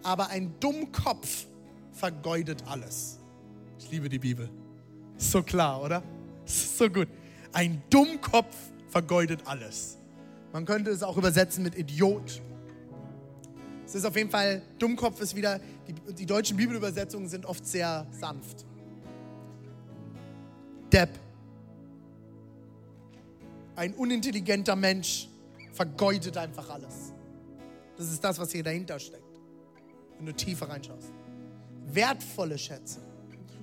aber 0.05 0.29
ein 0.29 0.55
Dummkopf 0.61 1.47
vergeudet 1.93 2.63
alles. 2.67 3.19
Ich 3.79 3.91
liebe 3.91 4.09
die 4.09 4.19
Bibel. 4.19 4.49
so 5.17 5.43
klar, 5.43 5.83
oder? 5.83 6.03
so 6.45 6.89
gut. 6.89 7.09
Ein 7.53 7.83
Dummkopf 7.89 8.55
vergeudet 8.89 9.41
alles. 9.47 9.97
Man 10.53 10.67
könnte 10.67 10.91
es 10.91 11.03
auch 11.03 11.17
übersetzen 11.17 11.65
mit 11.65 11.77
Idiot. 11.77 12.43
Es 13.87 13.95
ist 13.95 14.05
auf 14.05 14.17
jeden 14.17 14.31
Fall, 14.31 14.63
Dummkopf 14.79 15.21
ist 15.21 15.35
wieder, 15.35 15.61
die, 15.89 16.15
die 16.15 16.27
deutschen 16.27 16.57
Bibelübersetzungen 16.57 17.29
sind 17.29 17.47
oft 17.47 17.67
sehr 17.67 18.07
sanft. 18.11 18.65
Depp. 20.93 21.11
Ein 23.77 23.95
unintelligenter 23.95 24.77
Mensch 24.77 25.29
vergeudet 25.73 26.37
einfach 26.37 26.69
alles. 26.71 27.13
Das 27.97 28.13
ist 28.13 28.23
das, 28.23 28.39
was 28.39 28.53
hier 28.53 28.63
dahinter 28.63 28.99
steckt 28.99 29.24
wenn 30.19 30.27
du 30.27 30.35
tiefer 30.35 30.69
reinschaust. 30.69 31.13
Wertvolle 31.87 32.59
Schätze 32.59 33.01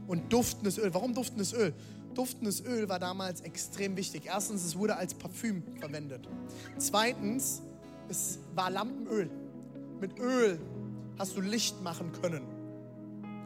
und 0.07 0.31
duftendes 0.31 0.77
Öl. 0.77 0.93
Warum 0.93 1.13
duftendes 1.13 1.53
Öl? 1.53 1.73
Duftendes 2.13 2.63
Öl 2.65 2.89
war 2.89 2.99
damals 2.99 3.41
extrem 3.41 3.95
wichtig. 3.95 4.23
Erstens, 4.25 4.65
es 4.65 4.77
wurde 4.77 4.95
als 4.95 5.13
Parfüm 5.13 5.63
verwendet. 5.79 6.27
Zweitens, 6.77 7.61
es 8.09 8.39
war 8.53 8.69
Lampenöl. 8.69 9.29
Mit 9.99 10.19
Öl 10.19 10.59
hast 11.17 11.37
du 11.37 11.41
Licht 11.41 11.81
machen 11.81 12.11
können. 12.11 12.43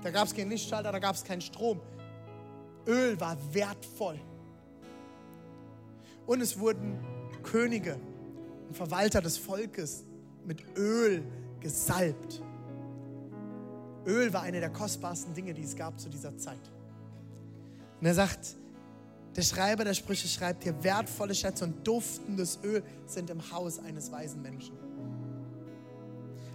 Da 0.01 0.11
gab 0.11 0.27
es 0.27 0.33
keinen 0.33 0.49
Lichtschalter, 0.49 0.91
da 0.91 0.99
gab 0.99 1.15
es 1.15 1.23
keinen 1.23 1.41
Strom. 1.41 1.79
Öl 2.87 3.19
war 3.19 3.37
wertvoll. 3.53 4.19
Und 6.25 6.41
es 6.41 6.57
wurden 6.57 6.99
Könige 7.43 7.99
und 8.67 8.75
Verwalter 8.75 9.21
des 9.21 9.37
Volkes 9.37 10.03
mit 10.45 10.63
Öl 10.77 11.23
gesalbt. 11.59 12.41
Öl 14.05 14.31
war 14.33 14.43
eine 14.43 14.59
der 14.59 14.69
kostbarsten 14.69 15.33
Dinge, 15.33 15.53
die 15.53 15.63
es 15.63 15.75
gab 15.75 15.99
zu 15.99 16.09
dieser 16.09 16.37
Zeit. 16.37 16.59
Und 17.99 18.05
er 18.05 18.13
sagt, 18.13 18.55
der 19.35 19.41
Schreiber 19.41 19.83
der 19.83 19.93
Sprüche 19.93 20.27
schreibt 20.27 20.63
hier, 20.63 20.83
wertvolle 20.83 21.35
Schätze 21.35 21.65
und 21.65 21.85
duftendes 21.85 22.59
Öl 22.63 22.83
sind 23.05 23.29
im 23.29 23.51
Haus 23.51 23.79
eines 23.79 24.11
weisen 24.11 24.41
Menschen. 24.41 24.77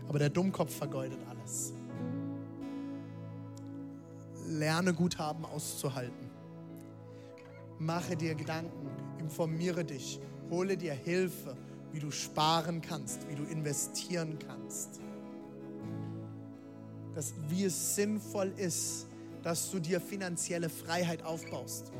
Aber 0.08 0.18
der 0.18 0.30
Dummkopf 0.30 0.74
vergeudet 0.74 1.18
alles. 1.28 1.72
Lerne 4.46 4.94
Guthaben 4.94 5.44
auszuhalten. 5.44 6.30
Mache 7.78 8.16
dir 8.16 8.34
Gedanken, 8.34 8.88
informiere 9.18 9.84
dich, 9.84 10.20
hole 10.50 10.76
dir 10.76 10.92
Hilfe, 10.92 11.56
wie 11.92 12.00
du 12.00 12.10
sparen 12.10 12.80
kannst, 12.80 13.28
wie 13.28 13.34
du 13.34 13.44
investieren 13.44 14.38
kannst 14.38 15.00
dass, 17.14 17.35
wie 17.49 17.64
es 17.64 17.94
sinnvoll 17.94 18.53
ist, 18.57 19.07
dass 19.42 19.70
du 19.70 19.79
dir 19.79 20.01
finanzielle 20.01 20.68
Freiheit 20.68 21.25
aufbaust. 21.25 21.92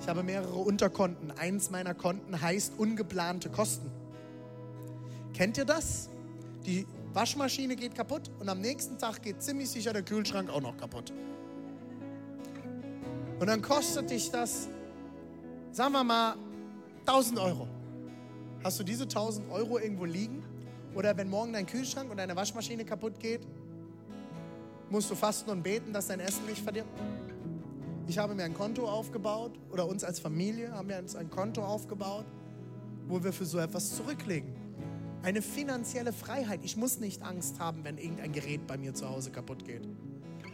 Ich 0.00 0.08
habe 0.08 0.22
mehrere 0.22 0.56
Unterkonten. 0.56 1.30
Eins 1.32 1.70
meiner 1.70 1.94
Konten 1.94 2.40
heißt 2.40 2.74
ungeplante 2.78 3.50
Kosten. 3.50 3.90
Kennt 5.34 5.58
ihr 5.58 5.64
das? 5.64 6.08
Die 6.64 6.86
Waschmaschine 7.12 7.76
geht 7.76 7.94
kaputt 7.94 8.30
und 8.38 8.48
am 8.48 8.60
nächsten 8.60 8.98
Tag 8.98 9.22
geht 9.22 9.42
ziemlich 9.42 9.70
sicher 9.70 9.92
der 9.92 10.02
Kühlschrank 10.02 10.50
auch 10.50 10.60
noch 10.60 10.76
kaputt. 10.76 11.12
Und 13.38 13.46
dann 13.46 13.62
kostet 13.62 14.10
dich 14.10 14.30
das, 14.30 14.68
sagen 15.72 15.92
wir 15.92 16.04
mal, 16.04 16.36
1000 17.06 17.38
Euro. 17.38 17.68
Hast 18.62 18.78
du 18.78 18.84
diese 18.84 19.04
1000 19.04 19.50
Euro 19.50 19.78
irgendwo 19.78 20.04
liegen? 20.04 20.44
Oder 20.94 21.16
wenn 21.16 21.30
morgen 21.30 21.52
dein 21.52 21.66
Kühlschrank 21.66 22.10
und 22.10 22.18
deine 22.18 22.36
Waschmaschine 22.36 22.84
kaputt 22.84 23.18
geht, 23.18 23.46
musst 24.90 25.10
du 25.10 25.14
fasten 25.14 25.50
und 25.50 25.62
beten, 25.62 25.92
dass 25.92 26.08
dein 26.08 26.20
Essen 26.20 26.44
nicht 26.46 26.62
verdirbt? 26.62 26.90
Ich 28.06 28.18
habe 28.18 28.34
mir 28.34 28.42
ein 28.42 28.54
Konto 28.54 28.88
aufgebaut 28.88 29.52
oder 29.70 29.86
uns 29.86 30.02
als 30.02 30.18
Familie 30.18 30.72
haben 30.72 30.88
wir 30.88 30.98
uns 30.98 31.14
ein 31.14 31.30
Konto 31.30 31.64
aufgebaut, 31.64 32.26
wo 33.06 33.22
wir 33.22 33.32
für 33.32 33.44
so 33.44 33.58
etwas 33.58 33.94
zurücklegen. 33.94 34.52
Eine 35.22 35.42
finanzielle 35.42 36.12
Freiheit. 36.12 36.60
Ich 36.64 36.76
muss 36.76 36.98
nicht 36.98 37.22
Angst 37.22 37.60
haben, 37.60 37.84
wenn 37.84 37.98
irgendein 37.98 38.32
Gerät 38.32 38.66
bei 38.66 38.78
mir 38.78 38.94
zu 38.94 39.08
Hause 39.08 39.30
kaputt 39.30 39.64
geht, 39.64 39.86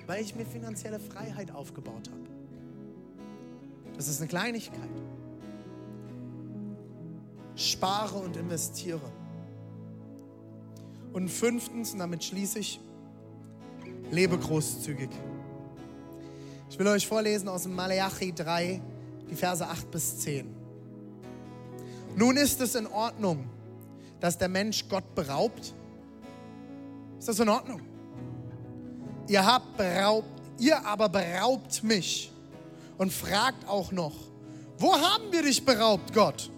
weil 0.07 0.22
ich 0.22 0.35
mir 0.35 0.44
finanzielle 0.44 0.99
Freiheit 0.99 1.51
aufgebaut 1.51 2.11
habe. 2.11 2.27
Das 3.96 4.09
ist 4.09 4.20
eine 4.20 4.29
Kleinigkeit. 4.29 4.90
Spare 7.55 8.18
und 8.18 8.37
investiere. 8.37 9.12
Und 11.14 11.31
fünftens, 11.31 11.94
und 11.94 12.01
damit 12.01 12.22
schließe 12.22 12.59
ich, 12.59 12.81
lebe 14.11 14.38
großzügig. 14.38 15.11
Ich 16.71 16.79
will 16.79 16.87
euch 16.88 17.07
vorlesen 17.07 17.49
aus 17.49 17.62
dem 17.62 17.75
Malachi 17.75 18.33
3, 18.33 18.81
die 19.31 19.35
Verse 19.35 19.66
8 19.66 19.90
bis 19.90 20.19
10. 20.19 20.55
Nun 22.16 22.37
ist 22.37 22.61
es 22.61 22.75
in 22.75 22.87
Ordnung, 22.87 23.49
dass 24.21 24.38
der 24.38 24.49
Mensch 24.49 24.88
Gott 24.88 25.14
beraubt. 25.14 25.75
Ist 27.19 27.29
das 27.29 27.38
in 27.40 27.49
Ordnung? 27.49 27.81
Ihr, 29.29 29.45
habt 29.45 29.77
beraubt, 29.77 30.29
ihr 30.59 30.85
aber 30.87 31.09
beraubt 31.09 31.83
mich 31.83 32.33
und 32.99 33.12
fragt 33.12 33.69
auch 33.69 33.92
noch, 33.92 34.14
wo 34.79 34.92
haben 34.92 35.33
wir 35.33 35.42
dich 35.42 35.64
beraubt, 35.64 36.12
Gott? 36.12 36.51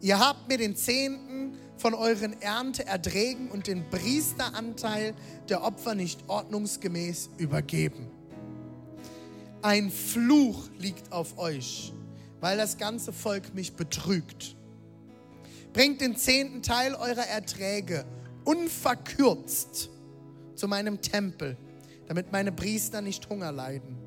Ihr 0.00 0.18
habt 0.18 0.48
mir 0.48 0.58
den 0.58 0.76
Zehnten 0.76 1.56
von 1.76 1.94
euren 1.94 2.40
Ernteerträgen 2.40 3.50
und 3.50 3.66
den 3.66 3.88
Priesteranteil 3.90 5.14
der 5.48 5.62
Opfer 5.62 5.94
nicht 5.94 6.28
ordnungsgemäß 6.28 7.30
übergeben. 7.38 8.10
Ein 9.62 9.90
Fluch 9.90 10.68
liegt 10.78 11.12
auf 11.12 11.38
euch, 11.38 11.92
weil 12.40 12.56
das 12.56 12.78
ganze 12.78 13.12
Volk 13.12 13.54
mich 13.54 13.74
betrügt. 13.74 14.56
Bringt 15.72 16.00
den 16.00 16.16
zehnten 16.16 16.62
Teil 16.62 16.94
eurer 16.94 17.26
Erträge 17.26 18.04
unverkürzt 18.44 19.90
zu 20.54 20.68
meinem 20.68 21.02
Tempel, 21.02 21.56
damit 22.06 22.32
meine 22.32 22.52
Priester 22.52 23.02
nicht 23.02 23.28
Hunger 23.28 23.52
leiden. 23.52 23.98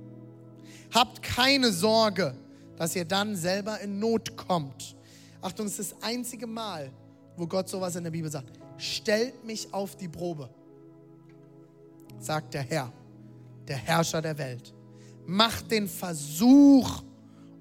Habt 0.94 1.22
keine 1.22 1.72
Sorge, 1.72 2.34
dass 2.78 2.96
ihr 2.96 3.06
dann 3.06 3.36
selber 3.36 3.80
in 3.82 4.00
Not 4.00 4.38
kommt. 4.38 4.96
Achtung, 5.42 5.68
es 5.68 5.78
ist 5.78 5.92
das 5.92 6.04
einzige 6.04 6.48
Mal, 6.48 6.92
wo 7.40 7.48
Gott 7.48 7.70
sowas 7.70 7.96
in 7.96 8.04
der 8.04 8.12
Bibel 8.12 8.30
sagt. 8.30 8.60
Stellt 8.78 9.44
mich 9.46 9.74
auf 9.74 9.96
die 9.96 10.10
Probe, 10.10 10.50
sagt 12.20 12.54
der 12.54 12.64
Herr, 12.64 12.92
der 13.68 13.78
Herrscher 13.78 14.22
der 14.22 14.38
Welt. 14.38 14.74
Macht 15.26 15.72
den 15.72 15.88
Versuch, 15.88 17.04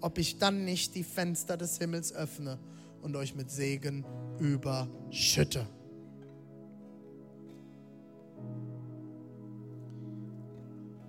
ob 0.00 0.18
ich 0.18 0.38
dann 0.38 0.64
nicht 0.64 0.94
die 0.94 1.04
Fenster 1.04 1.56
des 1.56 1.78
Himmels 1.78 2.12
öffne 2.12 2.58
und 3.02 3.14
euch 3.16 3.34
mit 3.34 3.50
Segen 3.50 4.04
überschütte. 4.38 5.66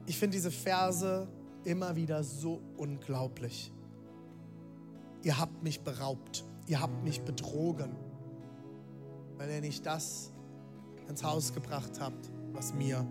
Ich 0.06 0.18
finde 0.18 0.38
diese 0.38 0.52
Verse 0.52 1.28
immer 1.64 1.96
wieder 1.96 2.24
so 2.24 2.62
unglaublich. 2.78 3.72
Ihr 5.22 5.38
habt 5.38 5.62
mich 5.62 5.82
beraubt, 5.82 6.46
ihr 6.68 6.82
habt 6.82 7.04
mich 7.04 7.22
betrogen, 7.22 7.96
weil 9.40 9.50
ihr 9.50 9.62
nicht 9.62 9.86
das 9.86 10.32
ins 11.08 11.24
Haus 11.24 11.54
gebracht 11.54 11.94
habt, 12.00 12.30
was 12.52 12.74
mir 12.74 13.08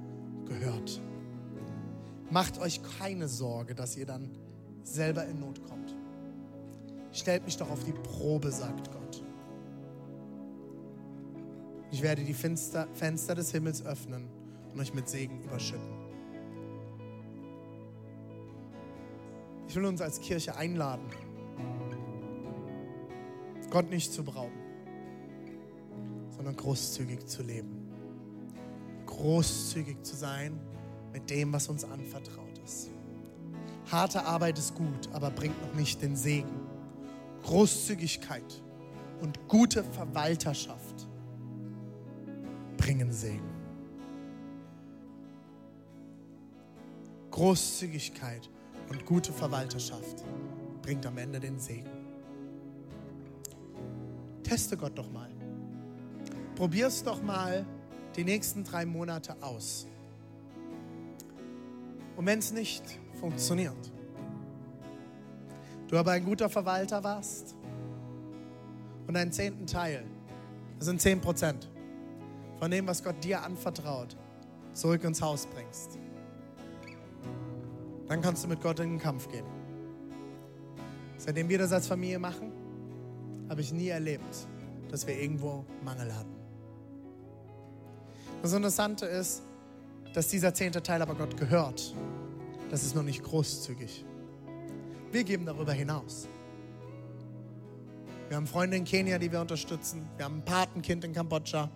gehört. 0.47 1.01
Macht 2.31 2.61
euch 2.61 2.81
keine 2.99 3.27
Sorge, 3.27 3.75
dass 3.75 3.97
ihr 3.97 4.05
dann 4.05 4.31
selber 4.85 5.25
in 5.25 5.41
Not 5.41 5.65
kommt. 5.65 5.97
Stellt 7.13 7.45
mich 7.47 7.57
doch 7.57 7.71
auf 7.71 7.83
die 7.83 7.93
Probe, 7.93 8.53
sagt 8.53 8.93
Gott. 8.93 9.25
Ich 11.91 12.03
werde 12.03 12.23
die 12.23 12.35
Fenster, 12.35 12.87
Fenster 12.93 13.35
des 13.35 13.51
Himmels 13.51 13.85
öffnen 13.85 14.29
und 14.73 14.81
euch 14.81 14.93
mit 14.93 15.09
Segen 15.09 15.43
überschütten. 15.43 15.97
Ich 19.67 19.75
will 19.75 19.87
uns 19.87 20.03
als 20.03 20.21
Kirche 20.21 20.55
einladen, 20.57 21.07
Gott 23.71 23.91
nicht 23.91 24.13
zu 24.13 24.25
berauben, 24.25 24.68
sondern 26.39 26.57
großzügig 26.57 27.27
zu 27.27 27.43
leben. 27.43 27.89
Großzügig 29.07 30.05
zu 30.05 30.15
sein 30.15 30.59
mit 31.13 31.29
dem, 31.29 31.53
was 31.53 31.69
uns 31.69 31.83
anvertraut 31.85 32.57
ist. 32.65 32.91
Harte 33.91 34.25
Arbeit 34.25 34.57
ist 34.57 34.75
gut, 34.77 35.09
aber 35.13 35.31
bringt 35.31 35.61
noch 35.61 35.75
nicht 35.75 36.01
den 36.01 36.15
Segen. 36.15 36.61
Großzügigkeit 37.43 38.63
und 39.21 39.49
gute 39.49 39.83
Verwalterschaft 39.83 41.09
bringen 42.77 43.13
Segen. 43.13 43.51
Großzügigkeit 47.33 48.49
und 48.91 49.05
gute 49.07 49.33
Verwalterschaft 49.33 50.25
bringt 50.83 51.05
am 51.05 51.19
Ende 51.19 51.41
den 51.41 51.59
Segen. 51.59 51.91
Teste 54.45 54.77
Gott 54.77 54.97
doch 54.97 55.11
mal. 55.11 55.38
Probier 56.59 56.89
es 56.89 57.05
doch 57.05 57.23
mal 57.23 57.65
die 58.17 58.25
nächsten 58.25 58.65
drei 58.65 58.85
Monate 58.85 59.37
aus. 59.41 59.87
Und 62.17 62.27
wenn 62.27 62.41
es 62.41 62.51
nicht 62.51 62.83
funktioniert, 63.21 63.93
du 65.87 65.97
aber 65.97 66.11
ein 66.11 66.25
guter 66.25 66.49
Verwalter 66.49 67.05
warst 67.05 67.55
und 69.07 69.17
einen 69.17 69.31
zehnten 69.31 69.69
Teil, 69.69 70.03
das 70.79 70.87
sind 70.87 71.01
zehn 71.01 71.21
Prozent 71.21 71.71
von 72.59 72.73
dem, 72.73 72.89
was 72.89 73.05
Gott 73.05 73.23
dir 73.23 73.45
anvertraut, 73.45 74.17
zurück 74.73 75.05
ins 75.05 75.23
Haus 75.23 75.47
bringst, 75.47 75.97
dann 78.09 78.21
kannst 78.21 78.43
du 78.43 78.49
mit 78.49 78.61
Gott 78.61 78.81
in 78.81 78.95
den 78.95 78.99
Kampf 78.99 79.29
gehen. 79.29 79.47
Seitdem 81.19 81.49
wir 81.49 81.59
das 81.59 81.71
als 81.71 81.87
Familie 81.87 82.19
machen, 82.19 82.51
habe 83.49 83.61
ich 83.61 83.73
nie 83.73 83.91
erlebt, 83.91 84.49
dass 84.91 85.07
wir 85.07 85.17
irgendwo 85.17 85.65
Mangel 85.85 86.13
hatten. 86.13 86.38
Das 88.43 88.53
Interessante 88.53 89.05
ist, 89.07 89.43
dass 90.15 90.29
dieser 90.29 90.55
zehnte 90.55 90.83
Teil 90.83 91.03
aber 91.03 91.15
Gott 91.15 91.37
gehört. 91.37 91.95
Das 92.71 92.85
ist 92.85 92.95
noch 92.95 93.03
nicht 93.03 93.23
großzügig. 93.23 94.05
Wir 95.11 95.25
geben 95.25 95.47
darüber 95.47 95.73
hinaus. 95.73 96.29
Wir 98.29 98.37
haben 98.37 98.47
Freunde 98.47 98.77
in 98.77 98.85
Kenia, 98.85 99.19
die 99.19 99.33
wir 99.33 99.41
unterstützen. 99.41 100.09
Wir 100.17 100.27
haben 100.27 100.37
ein 100.37 100.45
Patenkind 100.45 101.05
in 101.05 101.13
Kambodscha. 101.15 101.71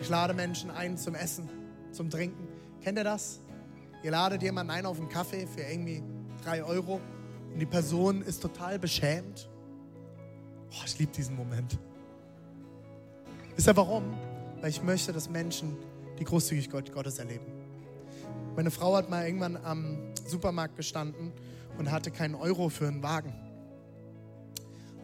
Ich 0.00 0.08
lade 0.08 0.34
Menschen 0.34 0.70
ein 0.70 0.98
zum 0.98 1.14
Essen, 1.14 1.48
zum 1.92 2.10
Trinken. 2.10 2.48
Kennt 2.82 2.98
ihr 2.98 3.04
das? 3.04 3.40
Ihr 4.02 4.10
ladet 4.10 4.42
jemanden 4.42 4.72
ein 4.72 4.84
auf 4.84 4.98
einen 4.98 5.08
Kaffee 5.08 5.46
für 5.46 5.60
irgendwie 5.60 6.02
drei 6.44 6.64
Euro 6.64 7.00
und 7.52 7.58
die 7.60 7.66
Person 7.66 8.22
ist 8.22 8.42
total 8.42 8.78
beschämt. 8.78 9.48
Oh, 10.72 10.82
ich 10.84 10.98
liebe 10.98 11.12
diesen 11.12 11.36
Moment. 11.36 11.78
Wisst 13.62 13.68
ihr 13.68 13.76
warum? 13.76 14.02
Weil 14.60 14.70
ich 14.70 14.82
möchte, 14.82 15.12
dass 15.12 15.30
Menschen 15.30 15.76
die 16.18 16.24
Großzügigkeit 16.24 16.92
Gottes 16.92 17.20
erleben. 17.20 17.46
Meine 18.56 18.72
Frau 18.72 18.96
hat 18.96 19.08
mal 19.08 19.24
irgendwann 19.24 19.56
am 19.56 19.98
Supermarkt 20.26 20.74
gestanden 20.74 21.30
und 21.78 21.92
hatte 21.92 22.10
keinen 22.10 22.34
Euro 22.34 22.70
für 22.70 22.88
einen 22.88 23.04
Wagen. 23.04 23.32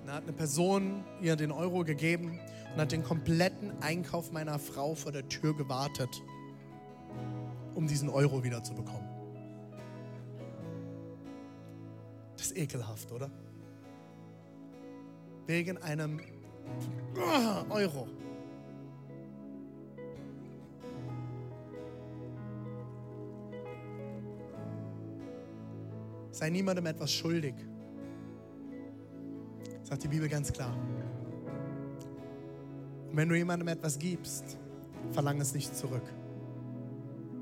Da 0.05 0.15
hat 0.15 0.25
eine 0.25 0.33
Person 0.33 1.05
ihr 1.23 1.37
den 1.37 1.53
Euro 1.53 1.85
gegeben 1.85 2.41
und 2.75 2.81
hat 2.81 2.91
den 2.91 3.05
kompletten 3.05 3.81
Einkauf 3.81 4.33
meiner 4.33 4.59
Frau 4.59 4.97
vor 4.97 5.13
der 5.13 5.29
Tür 5.29 5.57
gewartet, 5.57 6.21
um 7.77 7.87
diesen 7.87 8.09
Euro 8.09 8.43
wieder 8.43 8.65
zu 8.65 8.75
bekommen. 8.75 9.09
Das 12.37 12.47
ist 12.47 12.57
ekelhaft, 12.57 13.13
oder? 13.13 13.31
Wegen 15.47 15.79
einem 15.79 16.19
Euro. 17.71 18.09
Sei 26.39 26.51
niemandem 26.51 26.87
etwas 26.87 27.13
schuldig. 27.13 27.55
Sagt 29.83 30.05
die 30.05 30.09
Bibel 30.09 30.29
ganz 30.29 30.53
klar. 30.53 30.73
Und 33.11 33.17
wenn 33.17 33.29
du 33.29 33.35
jemandem 33.35 33.67
etwas 33.67 33.99
gibst, 33.99 34.57
verlang 35.11 35.41
es 35.41 35.53
nicht 35.53 35.75
zurück. 35.75 36.05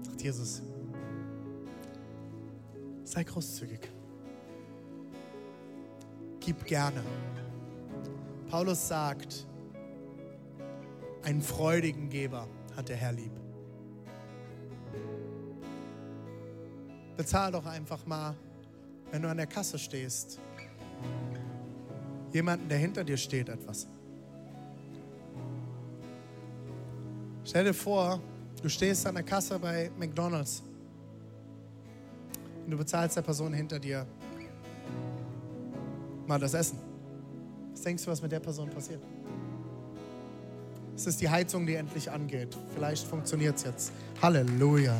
Sagt 0.00 0.22
Jesus. 0.22 0.62
Sei 3.04 3.22
großzügig. 3.22 3.80
Gib 6.40 6.64
gerne. 6.64 7.02
Paulus 8.48 8.88
sagt, 8.88 9.46
einen 11.22 11.42
freudigen 11.42 12.08
Geber 12.08 12.48
hat 12.74 12.88
der 12.88 12.96
Herr 12.96 13.12
lieb. 13.12 13.32
Bezahl 17.18 17.52
doch 17.52 17.66
einfach 17.66 18.06
mal, 18.06 18.34
wenn 19.16 19.22
du 19.22 19.30
an 19.30 19.38
der 19.38 19.46
Kasse 19.46 19.78
stehst, 19.78 20.38
jemanden, 22.34 22.68
der 22.68 22.76
hinter 22.76 23.02
dir 23.02 23.16
steht, 23.16 23.48
etwas. 23.48 23.86
Stell 27.42 27.64
dir 27.64 27.72
vor, 27.72 28.20
du 28.60 28.68
stehst 28.68 29.06
an 29.06 29.14
der 29.14 29.24
Kasse 29.24 29.58
bei 29.58 29.90
McDonald's 29.98 30.62
und 32.66 32.70
du 32.70 32.76
bezahlst 32.76 33.16
der 33.16 33.22
Person 33.22 33.54
hinter 33.54 33.78
dir 33.78 34.06
mal 36.26 36.38
das 36.38 36.52
Essen. 36.52 36.78
Was 37.72 37.80
denkst 37.80 38.04
du, 38.04 38.10
was 38.10 38.20
mit 38.20 38.32
der 38.32 38.40
Person 38.40 38.68
passiert? 38.68 39.02
Es 40.94 41.06
ist 41.06 41.22
die 41.22 41.30
Heizung, 41.30 41.64
die 41.64 41.76
endlich 41.76 42.10
angeht. 42.10 42.54
Vielleicht 42.74 43.06
funktioniert 43.06 43.56
es 43.56 43.64
jetzt. 43.64 43.92
Halleluja. 44.20 44.94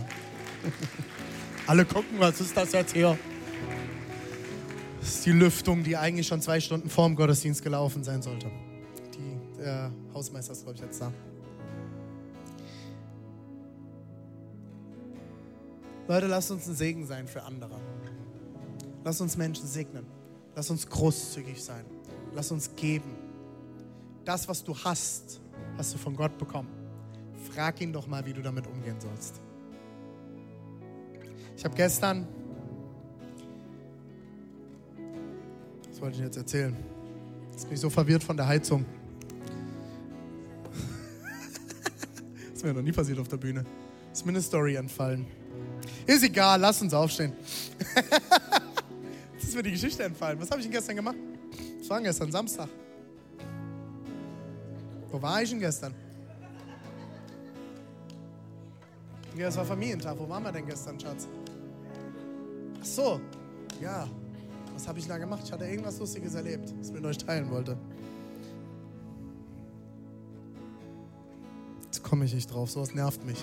Alle 1.66 1.84
gucken, 1.84 2.18
was 2.18 2.40
ist 2.40 2.56
das 2.56 2.72
jetzt 2.72 2.94
hier? 2.94 3.18
Ist 5.07 5.24
die 5.24 5.30
Lüftung, 5.30 5.84
die 5.84 5.96
eigentlich 5.96 6.26
schon 6.26 6.40
zwei 6.40 6.59
Stunden 6.59 6.90
vor 6.90 7.07
dem 7.07 7.14
Gottesdienst 7.14 7.62
gelaufen 7.62 8.02
sein 8.02 8.22
sollte. 8.22 8.50
Die, 9.14 9.61
der 9.62 9.92
Hausmeister 10.12 10.50
ist, 10.50 10.64
glaube 10.64 10.74
ich, 10.76 10.82
jetzt 10.82 11.00
da. 11.00 11.12
Leute, 16.09 16.26
lasst 16.26 16.50
uns 16.50 16.66
ein 16.66 16.74
Segen 16.74 17.07
sein 17.07 17.28
für 17.28 17.40
andere. 17.44 17.80
Lasst 19.04 19.20
uns 19.20 19.36
Menschen 19.36 19.68
segnen. 19.68 20.04
Lass 20.57 20.70
uns 20.70 20.88
großzügig 20.88 21.62
sein. 21.62 21.84
Lass 22.34 22.50
uns 22.50 22.74
geben. 22.74 23.14
Das, 24.24 24.48
was 24.48 24.64
du 24.64 24.76
hast, 24.76 25.40
hast 25.78 25.94
du 25.94 25.98
von 25.98 26.16
Gott 26.16 26.36
bekommen. 26.36 26.68
Frag 27.54 27.80
ihn 27.80 27.92
doch 27.92 28.09
mal, 28.09 28.26
wie 28.26 28.32
du 28.32 28.42
damit 28.42 28.66
umgehen 28.66 29.00
sollst. 29.00 29.40
Ich 31.57 31.64
habe 31.64 31.76
gestern, 31.76 32.26
was 35.97 36.03
wollte 36.03 36.18
ich 36.18 36.24
jetzt 36.24 36.36
erzählen? 36.36 36.76
Das 37.55 37.62
ist 37.62 37.70
mich 37.70 37.80
so 37.80 37.88
verwirrt 37.88 38.22
von 38.22 38.36
der 38.36 38.47
Heizung. 38.47 38.84
das 42.51 42.53
ist 42.55 42.64
mir 42.64 42.74
noch 42.74 42.82
nie 42.82 42.92
passiert 42.92 43.18
auf 43.18 43.28
der 43.28 43.38
Bühne. 43.38 43.64
Ist 44.12 44.26
mir 44.26 44.32
eine 44.32 44.42
Story 44.42 44.74
entfallen. 44.74 45.24
Ist 46.07 46.22
egal, 46.22 46.61
lass 46.61 46.82
uns 46.82 46.92
aufstehen. 46.92 47.32
Jetzt 49.32 49.44
ist 49.44 49.55
mir 49.55 49.62
die 49.62 49.70
Geschichte 49.70 50.03
entfallen. 50.05 50.38
Was 50.38 50.51
habe 50.51 50.61
ich 50.61 50.66
denn 50.66 50.72
gestern 50.72 50.97
gemacht? 50.97 51.16
Was 51.80 51.88
war 51.88 51.97
denn 51.97 52.05
gestern? 52.05 52.30
Samstag. 52.30 52.68
Wo 55.11 55.22
war 55.22 55.42
ich 55.42 55.49
denn 55.49 55.61
gestern? 55.61 55.94
Ja, 59.34 59.49
es 59.49 59.57
war 59.57 59.64
Familientag. 59.64 60.18
Wo 60.18 60.28
waren 60.28 60.42
wir 60.42 60.53
denn 60.53 60.66
gestern, 60.66 61.01
Schatz? 61.01 61.26
Ach 62.82 62.84
so, 62.84 63.18
ja. 63.80 64.07
Was 64.76 64.86
habe 64.86 64.98
ich 64.98 65.08
da 65.08 65.16
gemacht? 65.16 65.40
Ich 65.42 65.50
hatte 65.50 65.64
irgendwas 65.64 65.98
Lustiges 65.98 66.34
erlebt, 66.34 66.70
was 66.78 66.88
ich 66.88 66.92
mit 66.92 67.04
euch 67.06 67.16
teilen 67.16 67.50
wollte. 67.50 67.78
Jetzt 71.86 72.02
komme 72.02 72.26
ich 72.26 72.34
nicht 72.34 72.52
drauf, 72.52 72.70
sowas 72.70 72.94
nervt 72.94 73.24
mich. 73.24 73.42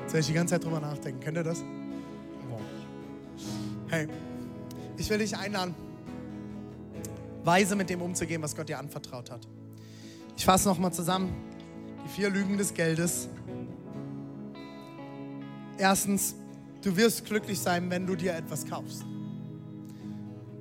Jetzt 0.00 0.14
werde 0.14 0.20
ich 0.20 0.26
die 0.26 0.32
ganze 0.32 0.54
Zeit 0.54 0.64
drüber 0.64 0.80
nachdenken. 0.80 1.20
Kennt 1.20 1.36
ihr 1.36 1.44
das? 1.44 1.62
Hey, 3.88 4.08
ich 4.96 5.10
will 5.10 5.18
dich 5.18 5.36
einladen, 5.36 5.74
weise 7.44 7.76
mit 7.76 7.90
dem 7.90 8.00
umzugehen, 8.00 8.40
was 8.40 8.56
Gott 8.56 8.70
dir 8.70 8.78
anvertraut 8.78 9.30
hat. 9.30 9.46
Ich 10.34 10.46
fasse 10.46 10.66
nochmal 10.66 10.94
zusammen. 10.94 11.30
Die 12.04 12.08
vier 12.08 12.30
Lügen 12.30 12.56
des 12.56 12.72
Geldes. 12.72 13.28
Erstens, 15.76 16.34
du 16.82 16.96
wirst 16.96 17.26
glücklich 17.26 17.60
sein, 17.60 17.90
wenn 17.90 18.06
du 18.06 18.16
dir 18.16 18.34
etwas 18.34 18.64
kaufst. 18.64 19.04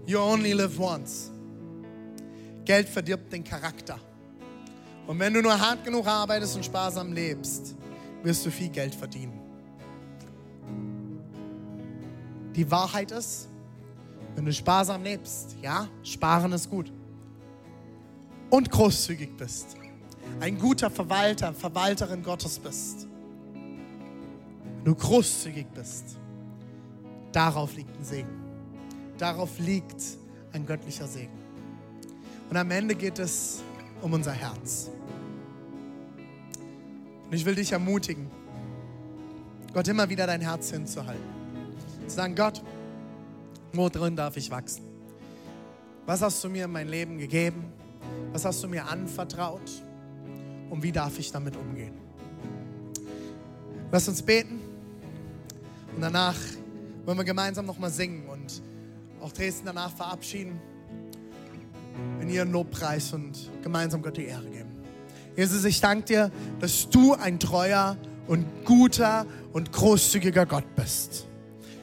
You 0.08 0.20
only 0.20 0.54
live 0.54 0.80
once. 0.80 1.30
Geld 2.64 2.88
verdirbt 2.88 3.32
den 3.34 3.44
Charakter. 3.44 4.00
Und 5.06 5.20
wenn 5.20 5.34
du 5.34 5.42
nur 5.42 5.60
hart 5.60 5.84
genug 5.84 6.08
arbeitest 6.08 6.56
und 6.56 6.64
sparsam 6.64 7.12
lebst, 7.12 7.76
wirst 8.24 8.46
du 8.46 8.50
viel 8.50 8.70
Geld 8.70 8.96
verdienen. 8.96 9.38
Die 12.56 12.72
Wahrheit 12.72 13.12
ist, 13.12 13.50
wenn 14.36 14.46
du 14.46 14.54
sparsam 14.54 15.04
lebst, 15.04 15.58
ja, 15.62 15.90
sparen 16.04 16.54
ist 16.54 16.70
gut. 16.70 16.90
Und 18.50 18.72
großzügig 18.72 19.36
bist, 19.36 19.76
ein 20.40 20.58
guter 20.58 20.90
Verwalter, 20.90 21.54
Verwalterin 21.54 22.24
Gottes 22.24 22.60
bist, 22.60 23.08
wenn 23.54 24.86
du 24.86 24.96
großzügig 24.96 25.68
bist, 25.76 26.18
darauf 27.34 27.76
liegt 27.76 27.94
ein 28.00 28.06
Segen. 28.06 28.47
Darauf 29.18 29.58
liegt 29.60 30.02
ein 30.54 30.66
göttlicher 30.66 31.08
Segen. 31.08 31.38
Und 32.50 32.58
am 32.58 32.72
Ende 32.72 32.96
geht 32.96 33.20
es 33.20 33.62
um 34.02 34.14
unser 34.14 34.32
Herz. 34.32 34.90
Und 37.26 37.34
ich 37.34 37.44
will 37.46 37.56
dich 37.56 37.72
ermutigen, 37.72 38.30
Gott 39.74 39.88
immer 39.88 40.08
wieder 40.10 40.26
dein 40.26 40.42
Herz 40.42 40.72
hinzuhalten. 40.72 41.24
Zu 42.08 42.16
sagen, 42.16 42.36
Gott, 42.36 42.64
wo 43.74 43.90
drin 43.90 44.16
darf 44.16 44.38
ich 44.38 44.50
wachsen? 44.50 44.84
Was 46.06 46.22
hast 46.22 46.42
du 46.44 46.50
mir 46.50 46.66
in 46.66 46.72
mein 46.72 46.88
Leben 46.88 47.18
gegeben? 47.18 47.66
Was 48.32 48.46
hast 48.46 48.64
du 48.64 48.68
mir 48.68 48.88
anvertraut? 48.88 49.70
Und 50.70 50.84
wie 50.84 50.92
darf 50.92 51.20
ich 51.20 51.32
damit 51.32 51.56
umgehen? 51.58 51.94
Lass 53.92 54.08
uns 54.08 54.22
beten. 54.22 54.60
Und 55.96 56.02
danach 56.02 56.38
wollen 57.06 57.18
wir 57.18 57.26
gemeinsam 57.26 57.66
nochmal 57.66 57.92
singen 57.92 58.28
auch 59.28 59.34
Dresden 59.34 59.66
danach 59.66 59.94
verabschieden 59.94 60.58
in 62.22 62.30
ihren 62.30 62.50
Lobpreis 62.54 63.12
und 63.12 63.52
gemeinsam 63.62 64.02
Gott 64.02 64.16
die 64.16 64.26
Ehre 64.26 64.46
geben. 64.46 64.70
Jesus, 65.36 65.66
ich 65.66 65.82
danke 65.82 66.06
dir, 66.06 66.32
dass 66.62 66.90
du 66.90 67.14
ein 67.14 67.38
treuer 67.38 67.98
und 68.28 68.46
guter 68.64 69.26
und 69.52 69.74
großzügiger 69.74 70.46
Gott 70.46 70.64
bist. 70.78 71.28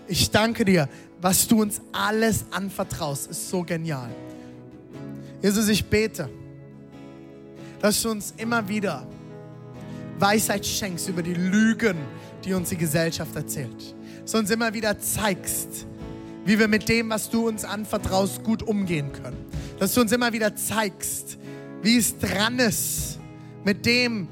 Ich 0.09 0.31
danke 0.31 0.65
dir, 0.65 0.89
was 1.21 1.47
du 1.47 1.61
uns 1.61 1.83
alles 1.93 2.47
anvertraust, 2.51 3.31
ist 3.31 3.51
so 3.51 3.63
genial. 3.63 4.09
Jesus, 5.43 5.69
ich 5.69 5.85
bete, 5.85 6.31
dass 7.81 8.01
du 8.01 8.11
uns 8.11 8.33
immer 8.39 8.67
wieder 8.69 9.07
Weisheit 10.19 10.65
schenkst 10.65 11.11
über 11.11 11.23
die 11.23 11.35
Lügen, 11.35 11.99
die 12.43 12.55
uns 12.55 12.71
die 12.71 12.79
Gesellschaft 12.79 13.37
erzählt. 13.37 13.95
Dass 14.23 14.33
du 14.33 14.39
uns 14.39 14.51
immer 14.51 14.73
wieder 14.73 14.99
zeigst, 14.99 15.87
wie 16.45 16.59
wir 16.59 16.69
mit 16.69 16.89
dem, 16.89 17.11
was 17.11 17.31
du 17.31 17.49
uns 17.49 17.65
anvertraust, 17.65 18.43
gut 18.43 18.63
umgehen 18.63 19.13
können. 19.13 19.37
Dass 19.79 19.95
du 19.95 20.01
uns 20.01 20.13
immer 20.13 20.33
wieder 20.33 20.55
zeigst, 20.55 21.39
wie 21.83 21.97
es 21.97 22.19
dran 22.19 22.59
ist, 22.59 23.19
mit 23.65 23.87
dem 23.87 24.29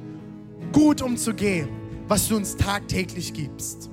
gut 0.73 1.03
umzugehen, 1.03 1.69
was 2.09 2.29
du 2.29 2.37
uns 2.37 2.57
tagtäglich 2.57 3.33
gibst. 3.33 3.91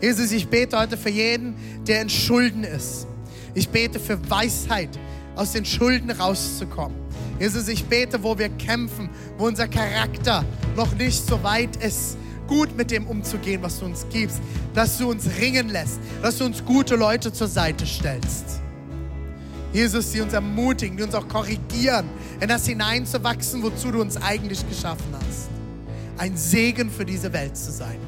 Jesus, 0.00 0.32
ich 0.32 0.48
bete 0.48 0.78
heute 0.78 0.96
für 0.96 1.10
jeden, 1.10 1.54
der 1.86 2.02
in 2.02 2.10
Schulden 2.10 2.64
ist. 2.64 3.06
Ich 3.54 3.68
bete 3.68 3.98
für 3.98 4.18
Weisheit, 4.30 4.90
aus 5.36 5.52
den 5.52 5.64
Schulden 5.64 6.10
rauszukommen. 6.10 6.96
Jesus, 7.40 7.68
ich 7.68 7.84
bete, 7.84 8.22
wo 8.22 8.38
wir 8.38 8.48
kämpfen, 8.50 9.08
wo 9.38 9.46
unser 9.46 9.66
Charakter 9.66 10.44
noch 10.76 10.94
nicht 10.94 11.26
so 11.26 11.42
weit 11.42 11.76
ist, 11.76 12.16
gut 12.46 12.76
mit 12.76 12.90
dem 12.90 13.06
umzugehen, 13.06 13.62
was 13.62 13.80
du 13.80 13.86
uns 13.86 14.06
gibst, 14.10 14.40
dass 14.74 14.98
du 14.98 15.10
uns 15.10 15.28
ringen 15.38 15.68
lässt, 15.68 16.00
dass 16.22 16.38
du 16.38 16.44
uns 16.44 16.64
gute 16.64 16.96
Leute 16.96 17.32
zur 17.32 17.48
Seite 17.48 17.86
stellst. 17.86 18.60
Jesus, 19.72 20.12
die 20.12 20.20
uns 20.20 20.32
ermutigen, 20.32 20.96
die 20.96 21.02
uns 21.02 21.14
auch 21.14 21.26
korrigieren, 21.26 22.06
in 22.40 22.48
das 22.48 22.66
hineinzuwachsen, 22.66 23.62
wozu 23.62 23.90
du 23.90 24.00
uns 24.00 24.16
eigentlich 24.16 24.66
geschaffen 24.68 25.12
hast. 25.12 25.48
Ein 26.16 26.36
Segen 26.36 26.90
für 26.90 27.04
diese 27.04 27.32
Welt 27.32 27.56
zu 27.56 27.72
sein. 27.72 27.98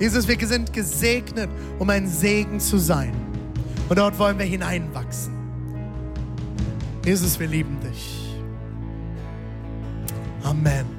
Jesus, 0.00 0.26
wir 0.28 0.46
sind 0.46 0.72
gesegnet, 0.72 1.48
um 1.78 1.88
ein 1.88 2.08
Segen 2.08 2.60
zu 2.60 2.76
sein. 2.78 3.14
Und 3.88 3.98
dort 3.98 4.18
wollen 4.18 4.38
wir 4.38 4.46
hineinwachsen. 4.46 5.32
Jesus, 7.04 7.38
wir 7.38 7.46
lieben 7.46 7.78
dich. 7.80 8.15
Amen. 10.56 10.95